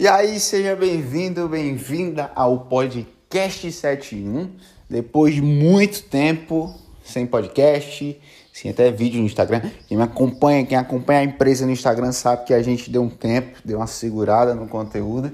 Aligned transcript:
E 0.00 0.08
aí, 0.08 0.40
seja 0.40 0.74
bem-vindo, 0.74 1.46
bem-vinda 1.46 2.32
ao 2.34 2.60
podcast 2.60 3.70
71. 3.70 4.50
Depois 4.88 5.34
de 5.34 5.42
muito 5.42 6.04
tempo 6.04 6.74
sem 7.04 7.26
podcast, 7.26 8.18
sem 8.50 8.70
até 8.70 8.90
vídeo 8.90 9.20
no 9.20 9.26
Instagram. 9.26 9.60
Quem 9.86 9.98
me 9.98 10.02
acompanha, 10.02 10.64
quem 10.64 10.78
acompanha 10.78 11.20
a 11.20 11.24
empresa 11.24 11.66
no 11.66 11.72
Instagram 11.72 12.12
sabe 12.12 12.46
que 12.46 12.54
a 12.54 12.62
gente 12.62 12.90
deu 12.90 13.02
um 13.02 13.10
tempo, 13.10 13.58
deu 13.62 13.76
uma 13.76 13.86
segurada 13.86 14.54
no 14.54 14.66
conteúdo, 14.66 15.32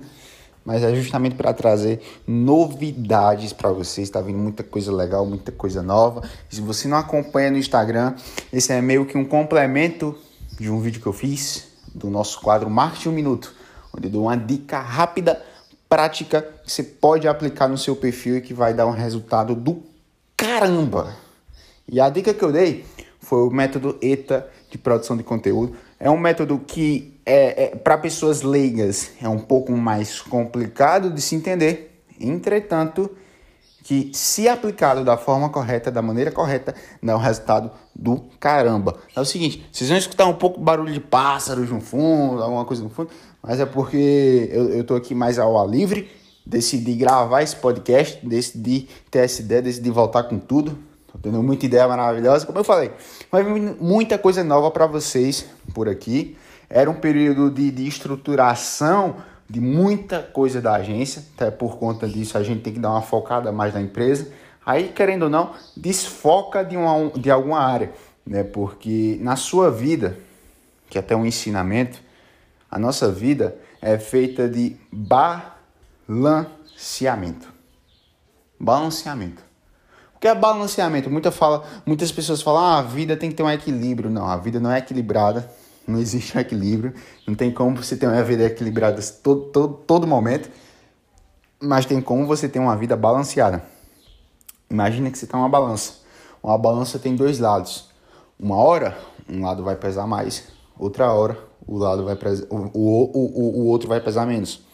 mas 0.64 0.82
é 0.82 0.92
justamente 0.96 1.36
para 1.36 1.52
trazer 1.52 2.00
novidades 2.26 3.52
para 3.52 3.70
vocês. 3.70 4.08
Está 4.08 4.20
vindo 4.20 4.40
muita 4.40 4.64
coisa 4.64 4.92
legal, 4.92 5.24
muita 5.24 5.52
coisa 5.52 5.80
nova. 5.80 6.28
Se 6.50 6.60
você 6.60 6.88
não 6.88 6.96
acompanha 6.96 7.52
no 7.52 7.56
Instagram, 7.56 8.16
esse 8.52 8.72
é 8.72 8.82
meio 8.82 9.06
que 9.06 9.16
um 9.16 9.24
complemento 9.24 10.18
de 10.58 10.68
um 10.68 10.80
vídeo 10.80 11.00
que 11.00 11.06
eu 11.06 11.12
fiz 11.12 11.68
do 11.94 12.10
nosso 12.10 12.40
quadro 12.40 12.68
Marketing 12.68 13.10
um 13.10 13.12
Minuto 13.12 13.55
onde 13.96 14.08
eu 14.08 14.10
dou 14.10 14.22
uma 14.24 14.36
dica 14.36 14.78
rápida, 14.78 15.42
prática, 15.88 16.42
que 16.64 16.70
você 16.70 16.82
pode 16.82 17.26
aplicar 17.26 17.68
no 17.68 17.78
seu 17.78 17.96
perfil 17.96 18.36
e 18.36 18.40
que 18.40 18.52
vai 18.52 18.74
dar 18.74 18.86
um 18.86 18.90
resultado 18.90 19.54
do 19.54 19.82
caramba. 20.36 21.14
E 21.88 22.00
a 22.00 22.08
dica 22.08 22.34
que 22.34 22.42
eu 22.42 22.52
dei 22.52 22.84
foi 23.20 23.46
o 23.46 23.50
método 23.50 23.98
ETA 24.02 24.48
de 24.70 24.78
produção 24.78 25.16
de 25.16 25.22
conteúdo. 25.22 25.76
É 25.98 26.10
um 26.10 26.18
método 26.18 26.58
que 26.58 27.18
é, 27.24 27.64
é 27.64 27.76
para 27.76 27.96
pessoas 27.98 28.42
leigas 28.42 29.12
é 29.20 29.28
um 29.28 29.38
pouco 29.38 29.72
mais 29.72 30.20
complicado 30.20 31.10
de 31.10 31.20
se 31.20 31.34
entender. 31.34 32.02
Entretanto, 32.20 33.10
que, 33.86 34.10
se 34.12 34.48
aplicado 34.48 35.04
da 35.04 35.16
forma 35.16 35.48
correta, 35.48 35.92
da 35.92 36.02
maneira 36.02 36.32
correta, 36.32 36.74
dá 37.00 37.16
um 37.16 37.20
resultado 37.20 37.70
do 37.94 38.24
caramba. 38.40 38.98
É 39.14 39.20
o 39.20 39.24
seguinte, 39.24 39.64
vocês 39.70 39.88
vão 39.88 39.96
escutar 39.96 40.26
um 40.26 40.34
pouco 40.34 40.60
barulho 40.60 40.92
de 40.92 40.98
pássaros 40.98 41.70
no 41.70 41.80
fundo, 41.80 42.42
alguma 42.42 42.64
coisa 42.64 42.82
no 42.82 42.90
fundo, 42.90 43.10
mas 43.46 43.60
é 43.60 43.64
porque 43.64 44.50
eu, 44.52 44.70
eu 44.70 44.84
tô 44.84 44.96
aqui 44.96 45.14
mais 45.14 45.38
ao 45.38 45.56
ar 45.56 45.68
livre, 45.68 46.10
decidi 46.44 46.94
gravar 46.94 47.42
esse 47.42 47.54
podcast, 47.54 48.18
decidi 48.26 48.88
ter 49.10 49.20
essa 49.20 49.40
ideia, 49.40 49.62
decidi 49.62 49.88
voltar 49.88 50.24
com 50.24 50.38
tudo. 50.38 50.76
Tô 51.06 51.18
tendo 51.18 51.40
muita 51.42 51.64
ideia 51.64 51.86
maravilhosa, 51.86 52.44
como 52.44 52.58
eu 52.58 52.64
falei. 52.64 52.90
Mas 53.30 53.46
muita 53.80 54.18
coisa 54.18 54.42
nova 54.42 54.70
para 54.70 54.86
vocês 54.86 55.46
por 55.72 55.88
aqui. 55.88 56.36
Era 56.68 56.90
um 56.90 56.94
período 56.94 57.48
de, 57.48 57.70
de 57.70 57.86
estruturação 57.86 59.16
de 59.48 59.60
muita 59.60 60.20
coisa 60.20 60.60
da 60.60 60.74
agência, 60.74 61.22
até 61.36 61.52
por 61.52 61.78
conta 61.78 62.08
disso 62.08 62.36
a 62.36 62.42
gente 62.42 62.62
tem 62.62 62.72
que 62.72 62.80
dar 62.80 62.90
uma 62.90 63.02
focada 63.02 63.52
mais 63.52 63.72
na 63.72 63.80
empresa. 63.80 64.28
Aí, 64.64 64.88
querendo 64.88 65.24
ou 65.24 65.30
não, 65.30 65.52
desfoca 65.76 66.64
de, 66.64 66.76
uma, 66.76 67.10
de 67.10 67.30
alguma 67.30 67.60
área, 67.60 67.92
né? 68.26 68.42
Porque 68.42 69.16
na 69.20 69.36
sua 69.36 69.70
vida, 69.70 70.18
que 70.90 70.98
é 70.98 71.00
até 71.00 71.14
um 71.14 71.24
ensinamento, 71.24 72.00
a 72.70 72.78
nossa 72.78 73.10
vida 73.10 73.56
é 73.80 73.98
feita 73.98 74.48
de 74.48 74.76
balanceamento. 74.92 77.48
Balanceamento. 78.58 79.44
O 80.14 80.18
que 80.18 80.28
é 80.28 80.34
balanceamento? 80.34 81.10
Muita 81.10 81.30
fala, 81.30 81.64
muitas 81.84 82.10
pessoas 82.10 82.40
falam, 82.42 82.62
ah, 82.62 82.78
a 82.78 82.82
vida 82.82 83.16
tem 83.16 83.30
que 83.30 83.36
ter 83.36 83.42
um 83.42 83.50
equilíbrio. 83.50 84.10
Não, 84.10 84.26
a 84.26 84.36
vida 84.36 84.58
não 84.58 84.70
é 84.70 84.78
equilibrada 84.78 85.48
não 85.86 86.00
existe 86.00 86.36
um 86.36 86.40
equilíbrio, 86.40 86.94
não 87.26 87.34
tem 87.34 87.50
como 87.50 87.76
você 87.76 87.96
ter 87.96 88.06
uma 88.06 88.22
vida 88.22 88.44
equilibrada 88.44 89.00
todo, 89.22 89.42
todo, 89.46 89.74
todo 89.74 90.06
momento, 90.06 90.50
mas 91.60 91.86
tem 91.86 92.00
como 92.00 92.26
você 92.26 92.48
ter 92.48 92.58
uma 92.58 92.76
vida 92.76 92.96
balanceada. 92.96 93.64
Imagina 94.68 95.10
que 95.10 95.16
você 95.16 95.24
está 95.24 95.38
uma 95.38 95.48
balança. 95.48 96.00
Uma 96.42 96.58
balança 96.58 96.98
tem 96.98 97.14
dois 97.14 97.38
lados. 97.38 97.88
Uma 98.38 98.56
hora, 98.56 98.98
um 99.28 99.42
lado 99.42 99.62
vai 99.62 99.76
pesar 99.76 100.06
mais, 100.06 100.48
outra 100.78 101.10
hora, 101.12 101.38
o 101.66 101.78
lado 101.78 102.04
vai 102.04 102.16
pesar, 102.16 102.46
o, 102.50 102.56
o, 102.56 103.10
o, 103.14 103.60
o 103.60 103.66
outro 103.66 103.88
vai 103.88 104.00
pesar 104.00 104.26
menos. 104.26 104.64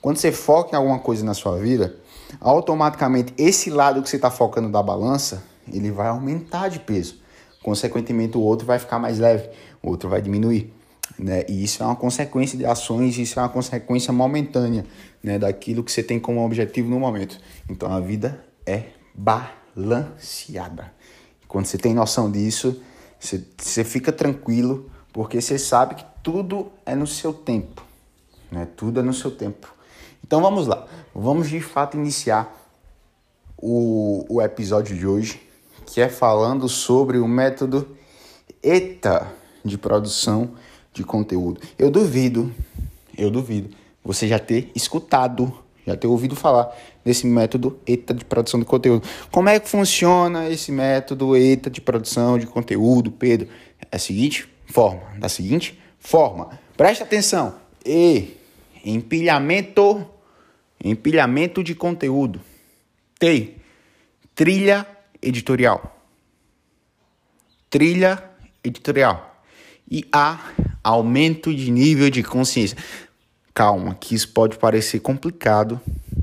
Quando 0.00 0.16
você 0.16 0.32
foca 0.32 0.74
em 0.74 0.78
alguma 0.78 0.98
coisa 0.98 1.24
na 1.24 1.34
sua 1.34 1.58
vida, 1.58 1.96
automaticamente 2.40 3.34
esse 3.36 3.70
lado 3.70 4.02
que 4.02 4.08
você 4.08 4.16
está 4.16 4.30
focando 4.30 4.70
da 4.70 4.82
balança, 4.82 5.42
ele 5.70 5.90
vai 5.90 6.08
aumentar 6.08 6.68
de 6.68 6.78
peso. 6.78 7.20
Consequentemente, 7.62 8.38
o 8.38 8.40
outro 8.40 8.66
vai 8.66 8.78
ficar 8.78 8.98
mais 8.98 9.18
leve 9.18 9.50
o 9.82 9.90
outro 9.90 10.08
vai 10.08 10.20
diminuir. 10.20 10.72
Né? 11.18 11.44
E 11.48 11.64
isso 11.64 11.82
é 11.82 11.86
uma 11.86 11.96
consequência 11.96 12.56
de 12.56 12.64
ações, 12.64 13.18
isso 13.18 13.38
é 13.38 13.42
uma 13.42 13.48
consequência 13.48 14.12
momentânea 14.12 14.86
né? 15.22 15.38
daquilo 15.38 15.82
que 15.82 15.92
você 15.92 16.02
tem 16.02 16.18
como 16.18 16.44
objetivo 16.44 16.88
no 16.88 16.98
momento. 16.98 17.38
Então 17.68 17.92
a 17.92 18.00
vida 18.00 18.44
é 18.66 18.84
balanceada. 19.14 20.92
Quando 21.48 21.66
você 21.66 21.76
tem 21.76 21.92
noção 21.92 22.30
disso, 22.30 22.80
você, 23.18 23.44
você 23.58 23.84
fica 23.84 24.12
tranquilo, 24.12 24.88
porque 25.12 25.40
você 25.40 25.58
sabe 25.58 25.96
que 25.96 26.04
tudo 26.22 26.70
é 26.84 26.94
no 26.94 27.06
seu 27.06 27.32
tempo. 27.32 27.84
Né? 28.50 28.66
Tudo 28.76 29.00
é 29.00 29.02
no 29.02 29.12
seu 29.12 29.30
tempo. 29.30 29.72
Então 30.24 30.40
vamos 30.40 30.66
lá, 30.66 30.86
vamos 31.14 31.48
de 31.48 31.60
fato 31.60 31.96
iniciar 31.96 32.56
o, 33.56 34.24
o 34.28 34.40
episódio 34.40 34.96
de 34.96 35.06
hoje, 35.06 35.40
que 35.86 36.00
é 36.00 36.08
falando 36.08 36.68
sobre 36.68 37.18
o 37.18 37.26
método 37.26 37.96
ETA 38.62 39.32
de 39.64 39.76
produção 39.76 40.52
de 40.92 41.02
conteúdo. 41.04 41.60
Eu 41.78 41.90
duvido, 41.90 42.52
eu 43.16 43.30
duvido, 43.30 43.74
você 44.04 44.28
já 44.28 44.38
ter 44.38 44.70
escutado, 44.74 45.52
já 45.86 45.96
ter 45.96 46.06
ouvido 46.06 46.36
falar 46.36 46.74
desse 47.04 47.26
método 47.26 47.78
ETA 47.86 48.14
de 48.14 48.24
produção 48.24 48.60
de 48.60 48.66
conteúdo. 48.66 49.06
Como 49.30 49.48
é 49.48 49.58
que 49.58 49.68
funciona 49.68 50.48
esse 50.48 50.70
método 50.70 51.36
ETA 51.36 51.68
de 51.70 51.80
produção 51.80 52.38
de 52.38 52.46
conteúdo, 52.46 53.10
Pedro? 53.10 53.48
É 53.90 53.96
a 53.96 53.98
seguinte 53.98 54.48
forma, 54.66 55.02
da 55.18 55.28
seguinte 55.28 55.78
forma. 56.00 56.58
Presta 56.76 57.04
atenção. 57.04 57.54
E 57.84 58.36
empilhamento, 58.84 60.04
empilhamento 60.82 61.62
de 61.62 61.74
conteúdo. 61.74 62.40
T, 63.18 63.54
trilha 64.34 64.86
editorial. 65.22 65.96
Trilha 67.68 68.24
editorial 68.64 69.44
e 69.88 70.04
A, 70.12 70.52
aumento 70.82 71.54
de 71.54 71.70
nível 71.70 72.10
de 72.10 72.22
consciência. 72.22 72.76
Calma, 73.52 73.94
que 73.94 74.14
isso 74.14 74.28
pode 74.28 74.56
parecer 74.56 75.00
complicado, 75.00 75.80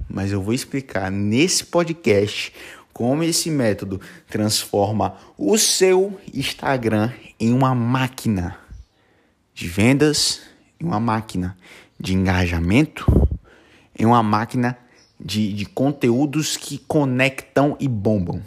mas 0.09 0.31
eu 0.31 0.41
vou 0.41 0.53
explicar 0.53 1.11
nesse 1.11 1.65
podcast 1.65 2.53
como 2.93 3.23
esse 3.23 3.51
método 3.51 4.01
transforma 4.27 5.15
o 5.37 5.57
seu 5.57 6.19
Instagram 6.33 7.11
em 7.39 7.53
uma 7.53 7.75
máquina 7.75 8.66
de 9.57 9.67
vendas, 9.67 10.41
em 10.79 10.85
uma 10.85 10.99
máquina 10.99 11.57
de 11.99 12.13
engajamento, 12.13 13.27
em 13.97 14.05
uma 14.05 14.21
máquina 14.21 14.77
de, 15.19 15.51
de 15.51 15.65
conteúdos 15.65 16.55
que 16.55 16.77
conectam 16.77 17.75
e 17.79 17.87
bombam, 17.87 18.39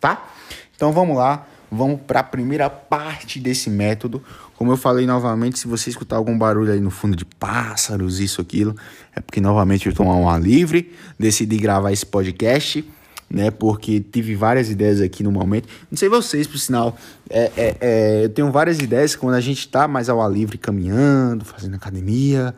tá? 0.00 0.28
Então 0.74 0.90
vamos 0.90 1.16
lá, 1.16 1.46
vamos 1.70 2.00
para 2.00 2.18
a 2.18 2.24
primeira 2.24 2.68
parte 2.68 3.38
desse 3.38 3.70
método, 3.70 4.24
como 4.56 4.72
eu 4.72 4.76
falei 4.76 5.06
novamente, 5.06 5.56
se 5.56 5.68
você 5.68 5.88
escutar 5.88 6.16
algum 6.16 6.36
barulho 6.36 6.72
aí 6.72 6.80
no 6.80 6.90
fundo 6.90 7.14
de 7.14 7.24
pássaros, 7.24 8.18
isso, 8.18 8.40
aquilo, 8.40 8.74
é 9.14 9.20
porque 9.20 9.40
novamente 9.40 9.86
eu 9.86 9.90
estou 9.90 10.04
uma 10.04 10.36
livre, 10.36 10.92
decidi 11.16 11.58
gravar 11.58 11.92
esse 11.92 12.04
podcast, 12.04 12.84
né? 13.32 13.50
Porque 13.50 14.00
tive 14.00 14.34
várias 14.34 14.70
ideias 14.70 15.00
aqui 15.00 15.22
no 15.22 15.30
momento. 15.30 15.68
Não 15.90 15.96
sei 15.96 16.08
vocês, 16.08 16.46
por 16.46 16.58
sinal, 16.58 16.96
é, 17.28 17.52
é, 17.56 17.76
é, 17.80 18.24
eu 18.24 18.28
tenho 18.28 18.50
várias 18.50 18.78
ideias 18.78 19.14
quando 19.14 19.34
a 19.34 19.40
gente 19.40 19.60
está 19.60 19.86
mais 19.86 20.08
ao 20.08 20.20
ar 20.20 20.30
livre, 20.30 20.58
caminhando, 20.58 21.44
fazendo 21.44 21.74
academia. 21.74 22.54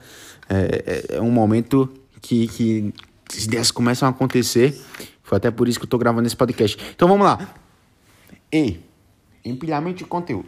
É, 0.48 1.06
é, 1.12 1.16
é 1.16 1.20
um 1.20 1.30
momento 1.30 1.88
que, 2.20 2.48
que 2.48 2.94
as 3.30 3.44
ideias 3.44 3.70
começam 3.70 4.08
a 4.08 4.10
acontecer. 4.10 4.80
Foi 5.22 5.36
até 5.36 5.50
por 5.50 5.68
isso 5.68 5.78
que 5.78 5.84
eu 5.84 5.86
estou 5.86 6.00
gravando 6.00 6.26
esse 6.26 6.36
podcast. 6.36 6.78
Então 6.94 7.06
vamos 7.06 7.26
lá. 7.26 7.54
E 8.52 8.80
empilhamento 9.44 9.98
de 9.98 10.04
conteúdo 10.04 10.46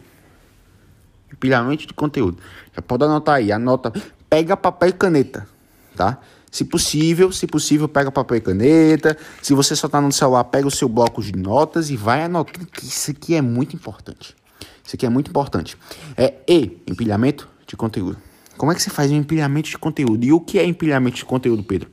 empilhamento 1.35 1.85
de 1.85 1.93
conteúdo. 1.93 2.37
Já 2.73 2.81
pode 2.81 3.03
anotar 3.03 3.35
aí, 3.35 3.51
anota, 3.51 3.91
pega 4.29 4.57
papel 4.57 4.89
e 4.89 4.93
caneta, 4.93 5.47
tá? 5.95 6.19
Se 6.55 6.63
possível, 6.63 7.33
se 7.33 7.45
possível, 7.47 7.85
pega 7.85 8.09
papel 8.09 8.37
e 8.37 8.39
caneta. 8.39 9.17
Se 9.41 9.53
você 9.53 9.75
só 9.75 9.89
tá 9.89 9.99
no 9.99 10.09
celular, 10.09 10.45
pega 10.45 10.65
o 10.65 10.71
seu 10.71 10.87
bloco 10.87 11.21
de 11.21 11.33
notas 11.33 11.89
e 11.89 11.97
vai 11.97 12.23
anotando 12.23 12.65
que 12.67 12.85
isso 12.85 13.11
aqui 13.11 13.35
é 13.35 13.41
muito 13.41 13.75
importante. 13.75 14.33
Isso 14.81 14.95
aqui 14.95 15.05
é 15.05 15.09
muito 15.09 15.29
importante. 15.29 15.75
É 16.15 16.33
E, 16.47 16.81
empilhamento 16.87 17.49
de 17.67 17.75
conteúdo. 17.75 18.17
Como 18.55 18.71
é 18.71 18.75
que 18.75 18.81
você 18.81 18.89
faz 18.89 19.11
um 19.11 19.17
empilhamento 19.17 19.69
de 19.69 19.77
conteúdo? 19.77 20.23
E 20.23 20.31
o 20.31 20.39
que 20.39 20.57
é 20.57 20.63
empilhamento 20.63 21.17
de 21.17 21.25
conteúdo, 21.25 21.61
Pedro? 21.61 21.89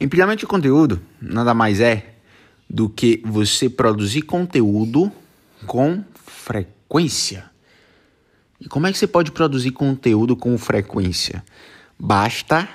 Empilhamento 0.00 0.40
de 0.40 0.46
conteúdo 0.48 1.00
nada 1.22 1.54
mais 1.54 1.78
é 1.78 2.16
do 2.68 2.88
que 2.88 3.22
você 3.24 3.70
produzir 3.70 4.22
conteúdo 4.22 5.12
com 5.68 6.02
frequência. 6.16 7.48
E 8.60 8.68
como 8.68 8.88
é 8.88 8.92
que 8.92 8.98
você 8.98 9.06
pode 9.06 9.30
produzir 9.30 9.70
conteúdo 9.70 10.34
com 10.34 10.58
frequência? 10.58 11.44
Basta 11.96 12.68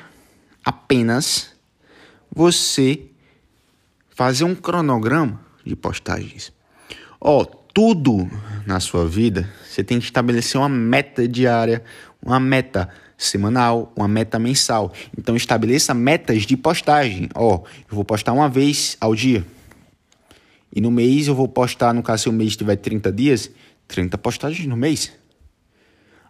apenas 0.91 1.49
você 2.29 2.99
fazer 4.09 4.43
um 4.43 4.53
cronograma 4.53 5.39
de 5.65 5.73
postagens. 5.73 6.51
Ó, 7.19 7.41
oh, 7.41 7.45
tudo 7.45 8.29
na 8.65 8.81
sua 8.81 9.07
vida 9.07 9.49
você 9.65 9.85
tem 9.85 9.99
que 9.99 10.03
estabelecer 10.03 10.59
uma 10.59 10.67
meta 10.67 11.25
diária, 11.25 11.81
uma 12.21 12.41
meta 12.41 12.89
semanal, 13.17 13.93
uma 13.95 14.07
meta 14.09 14.37
mensal. 14.37 14.91
Então 15.17 15.33
estabeleça 15.37 15.93
metas 15.93 16.45
de 16.45 16.57
postagem. 16.57 17.29
Ó, 17.35 17.63
eu 17.89 17.95
vou 17.95 18.03
postar 18.03 18.33
uma 18.33 18.49
vez 18.49 18.97
ao 18.99 19.15
dia. 19.15 19.45
E 20.75 20.81
no 20.81 20.91
mês 20.91 21.27
eu 21.27 21.35
vou 21.35 21.47
postar, 21.47 21.93
no 21.93 22.03
caso 22.03 22.23
se 22.23 22.29
o 22.29 22.33
mês 22.33 22.57
tiver 22.57 22.75
30 22.75 23.13
dias, 23.13 23.49
30 23.87 24.17
postagens 24.17 24.67
no 24.67 24.75
mês. 24.75 25.20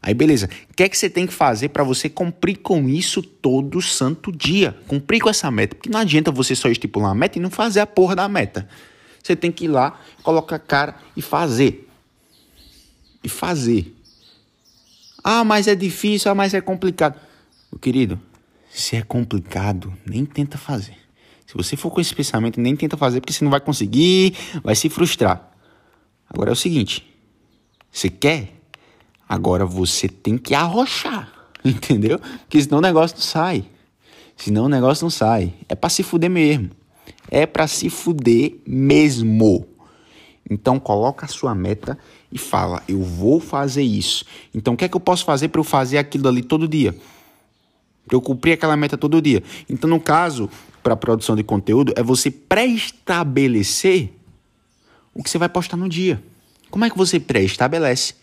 Aí 0.03 0.15
beleza, 0.15 0.49
o 0.69 0.73
que 0.73 0.81
é 0.81 0.89
que 0.89 0.97
você 0.97 1.09
tem 1.09 1.27
que 1.27 1.33
fazer 1.33 1.69
para 1.69 1.83
você 1.83 2.09
cumprir 2.09 2.57
com 2.57 2.89
isso 2.89 3.21
todo 3.21 3.79
santo 3.81 4.31
dia? 4.31 4.75
Cumprir 4.87 5.21
com 5.21 5.29
essa 5.29 5.51
meta, 5.51 5.75
porque 5.75 5.89
não 5.89 5.99
adianta 5.99 6.31
você 6.31 6.55
só 6.55 6.69
estipular 6.69 7.09
uma 7.09 7.15
meta 7.15 7.37
e 7.37 7.41
não 7.41 7.51
fazer 7.51 7.81
a 7.81 7.85
porra 7.85 8.15
da 8.15 8.27
meta. 8.27 8.67
Você 9.21 9.35
tem 9.35 9.51
que 9.51 9.65
ir 9.65 9.67
lá, 9.67 9.99
colocar 10.23 10.55
a 10.55 10.59
cara 10.59 10.95
e 11.15 11.21
fazer. 11.21 11.87
E 13.23 13.29
fazer. 13.29 13.95
Ah, 15.23 15.43
mas 15.43 15.67
é 15.67 15.75
difícil, 15.75 16.31
ah, 16.31 16.35
mas 16.35 16.55
é 16.55 16.61
complicado. 16.61 17.19
Meu 17.71 17.77
querido, 17.77 18.19
se 18.71 18.95
é 18.95 19.03
complicado, 19.03 19.93
nem 20.03 20.25
tenta 20.25 20.57
fazer. 20.57 20.97
Se 21.45 21.53
você 21.53 21.77
for 21.77 21.91
com 21.91 22.01
esse 22.01 22.15
pensamento, 22.15 22.59
nem 22.59 22.75
tenta 22.75 22.97
fazer, 22.97 23.19
porque 23.19 23.33
você 23.33 23.43
não 23.43 23.51
vai 23.51 23.59
conseguir, 23.59 24.35
vai 24.63 24.73
se 24.73 24.89
frustrar. 24.89 25.51
Agora 26.27 26.49
é 26.49 26.53
o 26.53 26.55
seguinte: 26.55 27.05
você 27.91 28.09
quer? 28.09 28.60
Agora 29.31 29.65
você 29.65 30.09
tem 30.09 30.37
que 30.37 30.53
arrochar, 30.53 31.31
entendeu? 31.63 32.19
Porque 32.19 32.61
senão 32.61 32.79
o 32.79 32.81
negócio 32.81 33.15
não 33.15 33.23
sai. 33.23 33.63
Senão 34.35 34.65
o 34.65 34.67
negócio 34.67 35.05
não 35.05 35.09
sai. 35.09 35.53
É 35.69 35.73
para 35.73 35.89
se 35.89 36.03
fuder 36.03 36.29
mesmo. 36.29 36.69
É 37.29 37.45
para 37.45 37.65
se 37.65 37.89
fuder 37.89 38.57
mesmo. 38.67 39.65
Então 40.49 40.77
coloca 40.81 41.25
a 41.25 41.29
sua 41.29 41.55
meta 41.55 41.97
e 42.29 42.37
fala: 42.37 42.83
"Eu 42.89 43.01
vou 43.01 43.39
fazer 43.39 43.83
isso". 43.83 44.25
Então 44.53 44.73
o 44.73 44.77
que 44.77 44.83
é 44.83 44.89
que 44.89 44.97
eu 44.97 44.99
posso 44.99 45.23
fazer 45.23 45.47
para 45.47 45.61
eu 45.61 45.63
fazer 45.63 45.97
aquilo 45.97 46.27
ali 46.27 46.43
todo 46.43 46.67
dia? 46.67 46.93
Para 48.05 48.17
eu 48.17 48.21
cumprir 48.21 48.51
aquela 48.51 48.75
meta 48.75 48.97
todo 48.97 49.21
dia. 49.21 49.41
Então 49.69 49.89
no 49.89 50.01
caso, 50.01 50.49
para 50.83 50.93
produção 50.97 51.37
de 51.37 51.43
conteúdo 51.43 51.93
é 51.95 52.03
você 52.03 52.29
pré-estabelecer 52.29 54.11
o 55.13 55.23
que 55.23 55.29
você 55.29 55.37
vai 55.37 55.47
postar 55.47 55.77
no 55.77 55.87
dia. 55.87 56.21
Como 56.69 56.83
é 56.83 56.89
que 56.89 56.97
você 56.97 57.17
pré-estabelece? 57.17 58.19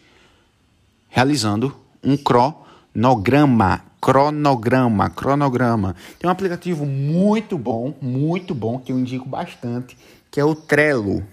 Realizando 1.09 1.75
um 2.03 2.17
cronograma. 2.17 3.83
Cronograma, 4.01 5.11
cronograma. 5.11 5.97
Tem 6.21 6.29
um 6.29 6.33
aplicativo 6.33 6.87
muito 6.87 7.59
bom, 7.59 7.93
muito 8.01 8.55
bom, 8.55 8.79
que 8.79 8.93
eu 8.93 8.99
indico 8.99 9.29
bastante, 9.29 9.99
que 10.31 10.39
é 10.39 10.45
o 10.45 10.55
Trello. 10.55 11.27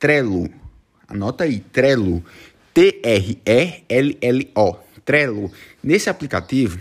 Trello. 0.00 0.50
Anota 1.08 1.44
aí, 1.44 1.60
Trello. 1.60 2.24
T-R-E-L-L-O. 2.74 3.16
Trello. 5.04 5.52
Nesse 5.82 6.10
aplicativo, 6.10 6.80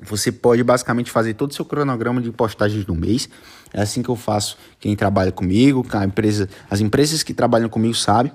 você 0.00 0.30
pode 0.30 0.62
basicamente 0.62 1.10
fazer 1.10 1.34
todo 1.34 1.50
o 1.50 1.54
seu 1.54 1.64
cronograma 1.64 2.22
de 2.22 2.30
postagens 2.30 2.86
no 2.86 2.94
mês. 2.94 3.28
É 3.72 3.82
assim 3.82 4.02
que 4.02 4.08
eu 4.08 4.16
faço. 4.16 4.56
Quem 4.78 4.94
trabalha 4.96 5.32
comigo, 5.32 5.84
a 5.92 6.04
empresa, 6.04 6.48
as 6.70 6.80
empresas 6.80 7.22
que 7.24 7.34
trabalham 7.34 7.68
comigo 7.68 7.94
sabem 7.94 8.32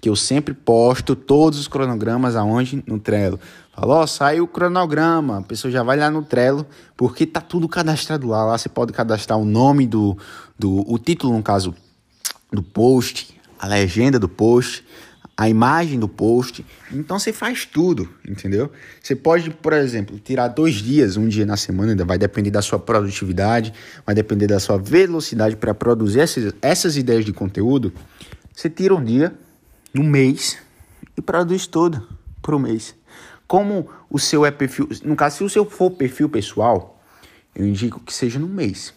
que 0.00 0.08
eu 0.08 0.16
sempre 0.16 0.54
posto 0.54 1.16
todos 1.16 1.58
os 1.58 1.68
cronogramas 1.68 2.36
aonde 2.36 2.82
no 2.86 2.98
Trello. 2.98 3.40
Falou, 3.74 4.02
oh, 4.02 4.06
saiu 4.06 4.44
o 4.44 4.48
cronograma, 4.48 5.38
a 5.38 5.42
pessoa 5.42 5.70
já 5.70 5.82
vai 5.82 5.98
lá 5.98 6.10
no 6.10 6.22
Trello, 6.22 6.66
porque 6.96 7.26
tá 7.26 7.40
tudo 7.40 7.68
cadastrado 7.68 8.26
lá. 8.26 8.44
Lá 8.44 8.56
você 8.56 8.68
pode 8.68 8.92
cadastrar 8.92 9.38
o 9.38 9.44
nome 9.44 9.86
do, 9.86 10.16
do 10.58 10.82
o 10.90 10.98
título, 10.98 11.34
no 11.34 11.42
caso, 11.42 11.74
do 12.50 12.62
post, 12.62 13.38
a 13.58 13.66
legenda 13.66 14.18
do 14.18 14.28
post, 14.28 14.84
a 15.36 15.48
imagem 15.48 15.98
do 15.98 16.08
post. 16.08 16.64
Então 16.90 17.18
você 17.18 17.32
faz 17.32 17.66
tudo, 17.66 18.08
entendeu? 18.26 18.70
Você 19.02 19.14
pode, 19.14 19.50
por 19.50 19.74
exemplo, 19.74 20.18
tirar 20.18 20.48
dois 20.48 20.76
dias, 20.76 21.16
um 21.18 21.28
dia 21.28 21.44
na 21.44 21.56
semana, 21.56 21.92
ainda 21.92 22.04
vai 22.04 22.16
depender 22.16 22.50
da 22.50 22.62
sua 22.62 22.78
produtividade, 22.78 23.74
vai 24.06 24.14
depender 24.14 24.46
da 24.46 24.58
sua 24.58 24.78
velocidade 24.78 25.56
para 25.56 25.74
produzir 25.74 26.20
essas, 26.20 26.54
essas 26.62 26.96
ideias 26.96 27.24
de 27.24 27.32
conteúdo. 27.32 27.92
Você 28.54 28.70
tira 28.70 28.94
um 28.94 29.04
dia, 29.04 29.34
no 29.96 30.04
mês 30.04 30.58
e 31.16 31.22
produz 31.22 31.66
tudo 31.66 32.06
por 32.42 32.54
um 32.54 32.58
mês. 32.58 32.94
Como 33.46 33.88
o 34.10 34.18
seu 34.18 34.44
é 34.44 34.50
perfil, 34.50 34.88
no 35.04 35.16
caso, 35.16 35.38
se 35.38 35.44
o 35.44 35.48
seu 35.48 35.64
for 35.64 35.90
perfil 35.90 36.28
pessoal, 36.28 37.00
eu 37.54 37.66
indico 37.66 38.00
que 38.00 38.12
seja 38.12 38.38
no 38.38 38.48
mês, 38.48 38.92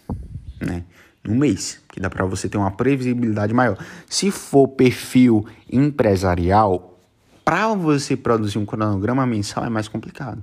né? 0.59 0.83
No 1.23 1.35
mês, 1.35 1.81
que 1.89 1.99
dá 1.99 2.09
para 2.09 2.25
você 2.25 2.49
ter 2.49 2.57
uma 2.57 2.71
previsibilidade 2.71 3.53
maior. 3.53 3.77
Se 4.07 4.31
for 4.31 4.67
perfil 4.67 5.45
empresarial, 5.71 6.97
para 7.45 7.73
você 7.73 8.15
produzir 8.15 8.57
um 8.57 8.65
cronograma 8.65 9.25
mensal 9.25 9.65
é 9.65 9.69
mais 9.69 9.87
complicado. 9.87 10.41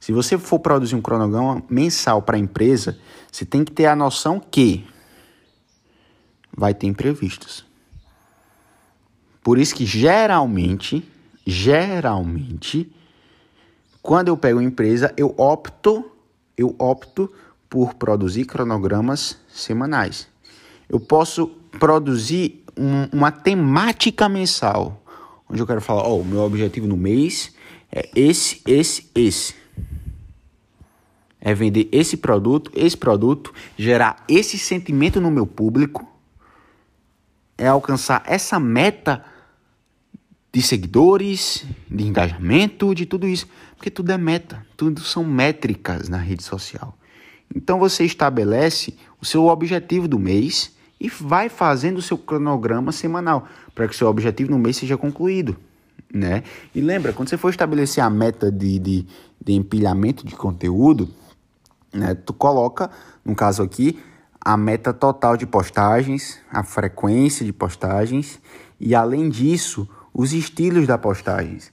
Se 0.00 0.12
você 0.12 0.38
for 0.38 0.60
produzir 0.60 0.94
um 0.94 1.02
cronograma 1.02 1.62
mensal 1.68 2.22
para 2.22 2.36
a 2.36 2.38
empresa, 2.38 2.98
você 3.30 3.44
tem 3.44 3.64
que 3.64 3.72
ter 3.72 3.86
a 3.86 3.96
noção 3.96 4.38
que 4.38 4.86
vai 6.56 6.72
ter 6.72 6.86
imprevistos. 6.86 7.67
Por 9.42 9.58
isso 9.58 9.74
que 9.74 9.86
geralmente, 9.86 11.06
geralmente, 11.46 12.90
quando 14.02 14.28
eu 14.28 14.36
pego 14.36 14.58
uma 14.58 14.64
empresa, 14.64 15.12
eu 15.16 15.34
opto, 15.36 16.04
eu 16.56 16.74
opto 16.78 17.32
por 17.68 17.94
produzir 17.94 18.44
cronogramas 18.44 19.38
semanais. 19.48 20.28
Eu 20.88 20.98
posso 20.98 21.48
produzir 21.78 22.64
um, 22.76 23.08
uma 23.12 23.30
temática 23.30 24.28
mensal, 24.28 25.02
onde 25.48 25.60
eu 25.60 25.66
quero 25.66 25.80
falar, 25.80 26.02
ó, 26.02 26.14
oh, 26.14 26.20
o 26.20 26.24
meu 26.24 26.40
objetivo 26.40 26.86
no 26.86 26.96
mês 26.96 27.54
é 27.92 28.08
esse, 28.14 28.62
esse, 28.66 29.10
esse. 29.14 29.54
É 31.40 31.54
vender 31.54 31.88
esse 31.92 32.16
produto, 32.16 32.70
esse 32.74 32.96
produto, 32.96 33.52
gerar 33.76 34.24
esse 34.28 34.58
sentimento 34.58 35.20
no 35.20 35.30
meu 35.30 35.46
público, 35.46 36.06
é 37.58 37.66
alcançar 37.66 38.22
essa 38.24 38.58
meta 38.60 39.24
de 40.52 40.62
seguidores, 40.62 41.66
de 41.90 42.04
engajamento, 42.04 42.94
de 42.94 43.04
tudo 43.04 43.26
isso. 43.26 43.46
Porque 43.76 43.90
tudo 43.90 44.10
é 44.10 44.16
meta, 44.16 44.64
tudo 44.76 45.00
são 45.00 45.24
métricas 45.24 46.08
na 46.08 46.16
rede 46.16 46.42
social. 46.42 46.96
Então 47.54 47.78
você 47.78 48.04
estabelece 48.04 48.96
o 49.20 49.26
seu 49.26 49.46
objetivo 49.46 50.06
do 50.06 50.18
mês 50.18 50.76
e 51.00 51.08
vai 51.08 51.48
fazendo 51.48 51.98
o 51.98 52.02
seu 52.02 52.16
cronograma 52.16 52.92
semanal 52.92 53.46
para 53.74 53.86
que 53.86 53.94
o 53.94 53.96
seu 53.96 54.08
objetivo 54.08 54.50
no 54.50 54.58
mês 54.58 54.76
seja 54.76 54.96
concluído. 54.96 55.56
Né? 56.12 56.42
E 56.74 56.80
lembra, 56.80 57.12
quando 57.12 57.28
você 57.28 57.36
for 57.36 57.50
estabelecer 57.50 58.02
a 58.02 58.08
meta 58.08 58.50
de, 58.50 58.78
de, 58.78 59.06
de 59.44 59.52
empilhamento 59.52 60.26
de 60.26 60.34
conteúdo, 60.34 61.08
né, 61.92 62.14
tu 62.14 62.32
coloca, 62.32 62.90
no 63.24 63.34
caso 63.34 63.62
aqui, 63.62 63.98
a 64.48 64.56
meta 64.56 64.94
total 64.94 65.36
de 65.36 65.46
postagens, 65.46 66.38
a 66.50 66.64
frequência 66.64 67.44
de 67.44 67.52
postagens 67.52 68.40
e 68.80 68.94
além 68.94 69.28
disso, 69.28 69.86
os 70.10 70.32
estilos 70.32 70.86
da 70.86 70.96
postagens. 70.96 71.70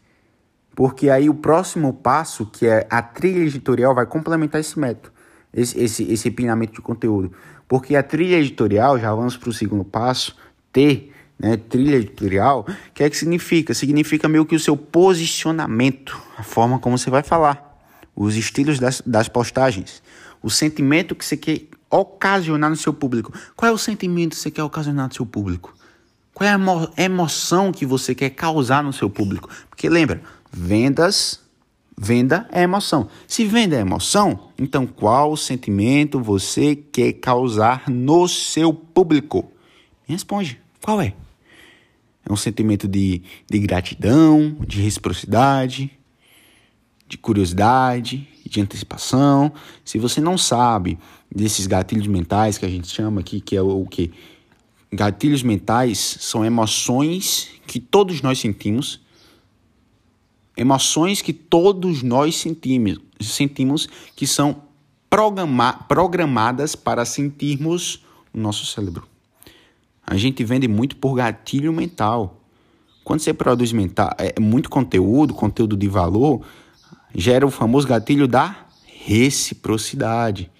Porque 0.75 1.09
aí 1.09 1.29
o 1.29 1.33
próximo 1.33 1.93
passo, 1.93 2.45
que 2.45 2.67
é 2.67 2.85
a 2.89 3.01
trilha 3.01 3.45
editorial, 3.45 3.95
vai 3.95 4.05
complementar 4.05 4.59
esse 4.59 4.77
método, 4.77 5.13
esse, 5.53 5.79
esse, 5.79 6.03
esse 6.11 6.27
empinamento 6.27 6.73
de 6.73 6.81
conteúdo. 6.81 7.31
Porque 7.65 7.95
a 7.95 8.03
trilha 8.03 8.35
editorial, 8.35 8.99
já 8.99 9.15
vamos 9.15 9.37
para 9.37 9.49
o 9.49 9.53
segundo 9.53 9.85
passo, 9.85 10.35
ter 10.73 11.13
né, 11.39 11.55
trilha 11.55 11.95
editorial, 11.95 12.65
o 12.67 12.93
que 12.93 13.05
é 13.05 13.09
que 13.09 13.15
significa? 13.15 13.73
Significa 13.73 14.27
meio 14.27 14.45
que 14.45 14.53
o 14.53 14.59
seu 14.59 14.75
posicionamento, 14.75 16.21
a 16.37 16.43
forma 16.43 16.77
como 16.77 16.97
você 16.97 17.09
vai 17.09 17.23
falar, 17.23 17.87
os 18.13 18.35
estilos 18.35 18.79
das, 18.79 19.01
das 19.05 19.29
postagens, 19.29 20.03
o 20.43 20.49
sentimento 20.49 21.15
que 21.15 21.23
você 21.23 21.37
quer 21.37 21.61
ocasionar 21.89 22.69
no 22.69 22.75
seu 22.75 22.93
público. 22.93 23.33
Qual 23.55 23.71
é 23.71 23.73
o 23.73 23.77
sentimento 23.77 24.31
que 24.31 24.37
você 24.37 24.51
quer 24.51 24.63
ocasionar 24.63 25.07
no 25.07 25.13
seu 25.13 25.25
público? 25.25 25.75
Qual 26.33 26.47
é 26.47 26.53
a 26.53 27.01
emoção 27.01 27.71
que 27.71 27.85
você 27.85 28.13
quer 28.13 28.31
causar 28.31 28.83
no 28.83 28.91
seu 28.91 29.09
público? 29.09 29.49
Porque 29.69 29.87
lembra, 29.87 30.21
vendas, 30.51 31.39
venda 31.97 32.47
é 32.51 32.63
emoção. 32.63 33.07
Se 33.25 33.45
venda 33.45 33.77
é 33.77 33.79
emoção, 33.79 34.49
então 34.59 34.85
qual 34.85 35.37
sentimento 35.37 36.19
você 36.19 36.75
quer 36.75 37.13
causar 37.13 37.89
no 37.89 38.27
seu 38.27 38.73
público? 38.73 39.49
Me 40.07 40.13
responde, 40.13 40.59
qual 40.81 41.01
é? 41.01 41.13
É 42.27 42.33
um 42.33 42.35
sentimento 42.35 42.87
de, 42.87 43.21
de 43.49 43.59
gratidão, 43.59 44.57
de 44.67 44.81
reciprocidade, 44.81 45.91
de 47.07 47.17
curiosidade, 47.17 48.27
de 48.49 48.61
antecipação. 48.61 49.51
Se 49.83 49.97
você 49.97 50.21
não 50.21 50.37
sabe 50.37 50.97
desses 51.33 51.67
gatilhos 51.67 52.07
mentais 52.07 52.57
que 52.57 52.65
a 52.65 52.69
gente 52.69 52.87
chama 52.87 53.21
aqui, 53.21 53.41
que 53.41 53.55
é 53.55 53.61
o, 53.61 53.85
que? 53.85 54.11
Gatilhos 54.93 55.43
mentais 55.43 56.17
são 56.19 56.45
emoções 56.45 57.49
que 57.67 57.79
todos 57.79 58.21
nós 58.21 58.39
sentimos, 58.39 59.01
emoções 60.55 61.21
que 61.21 61.33
todos 61.33 62.03
nós 62.03 62.35
sentimos, 62.35 62.99
sentimos 63.19 63.89
que 64.15 64.27
são 64.27 64.63
programa, 65.09 65.73
programadas 65.87 66.75
para 66.75 67.03
sentirmos 67.03 68.03
no 68.33 68.43
nosso 68.43 68.65
cérebro. 68.65 69.07
A 70.05 70.15
gente 70.15 70.43
vende 70.43 70.67
muito 70.67 70.97
por 70.97 71.15
gatilho 71.15 71.73
mental. 71.73 72.41
Quando 73.03 73.19
você 73.19 73.33
produz 73.33 73.71
mental, 73.71 74.11
é, 74.17 74.39
muito 74.39 74.69
conteúdo, 74.69 75.33
conteúdo 75.33 75.75
de 75.75 75.87
valor, 75.87 76.45
gera 77.15 77.45
o 77.45 77.51
famoso 77.51 77.87
gatilho 77.87 78.27
da 78.27 78.65
reciprocidade. 78.85 80.51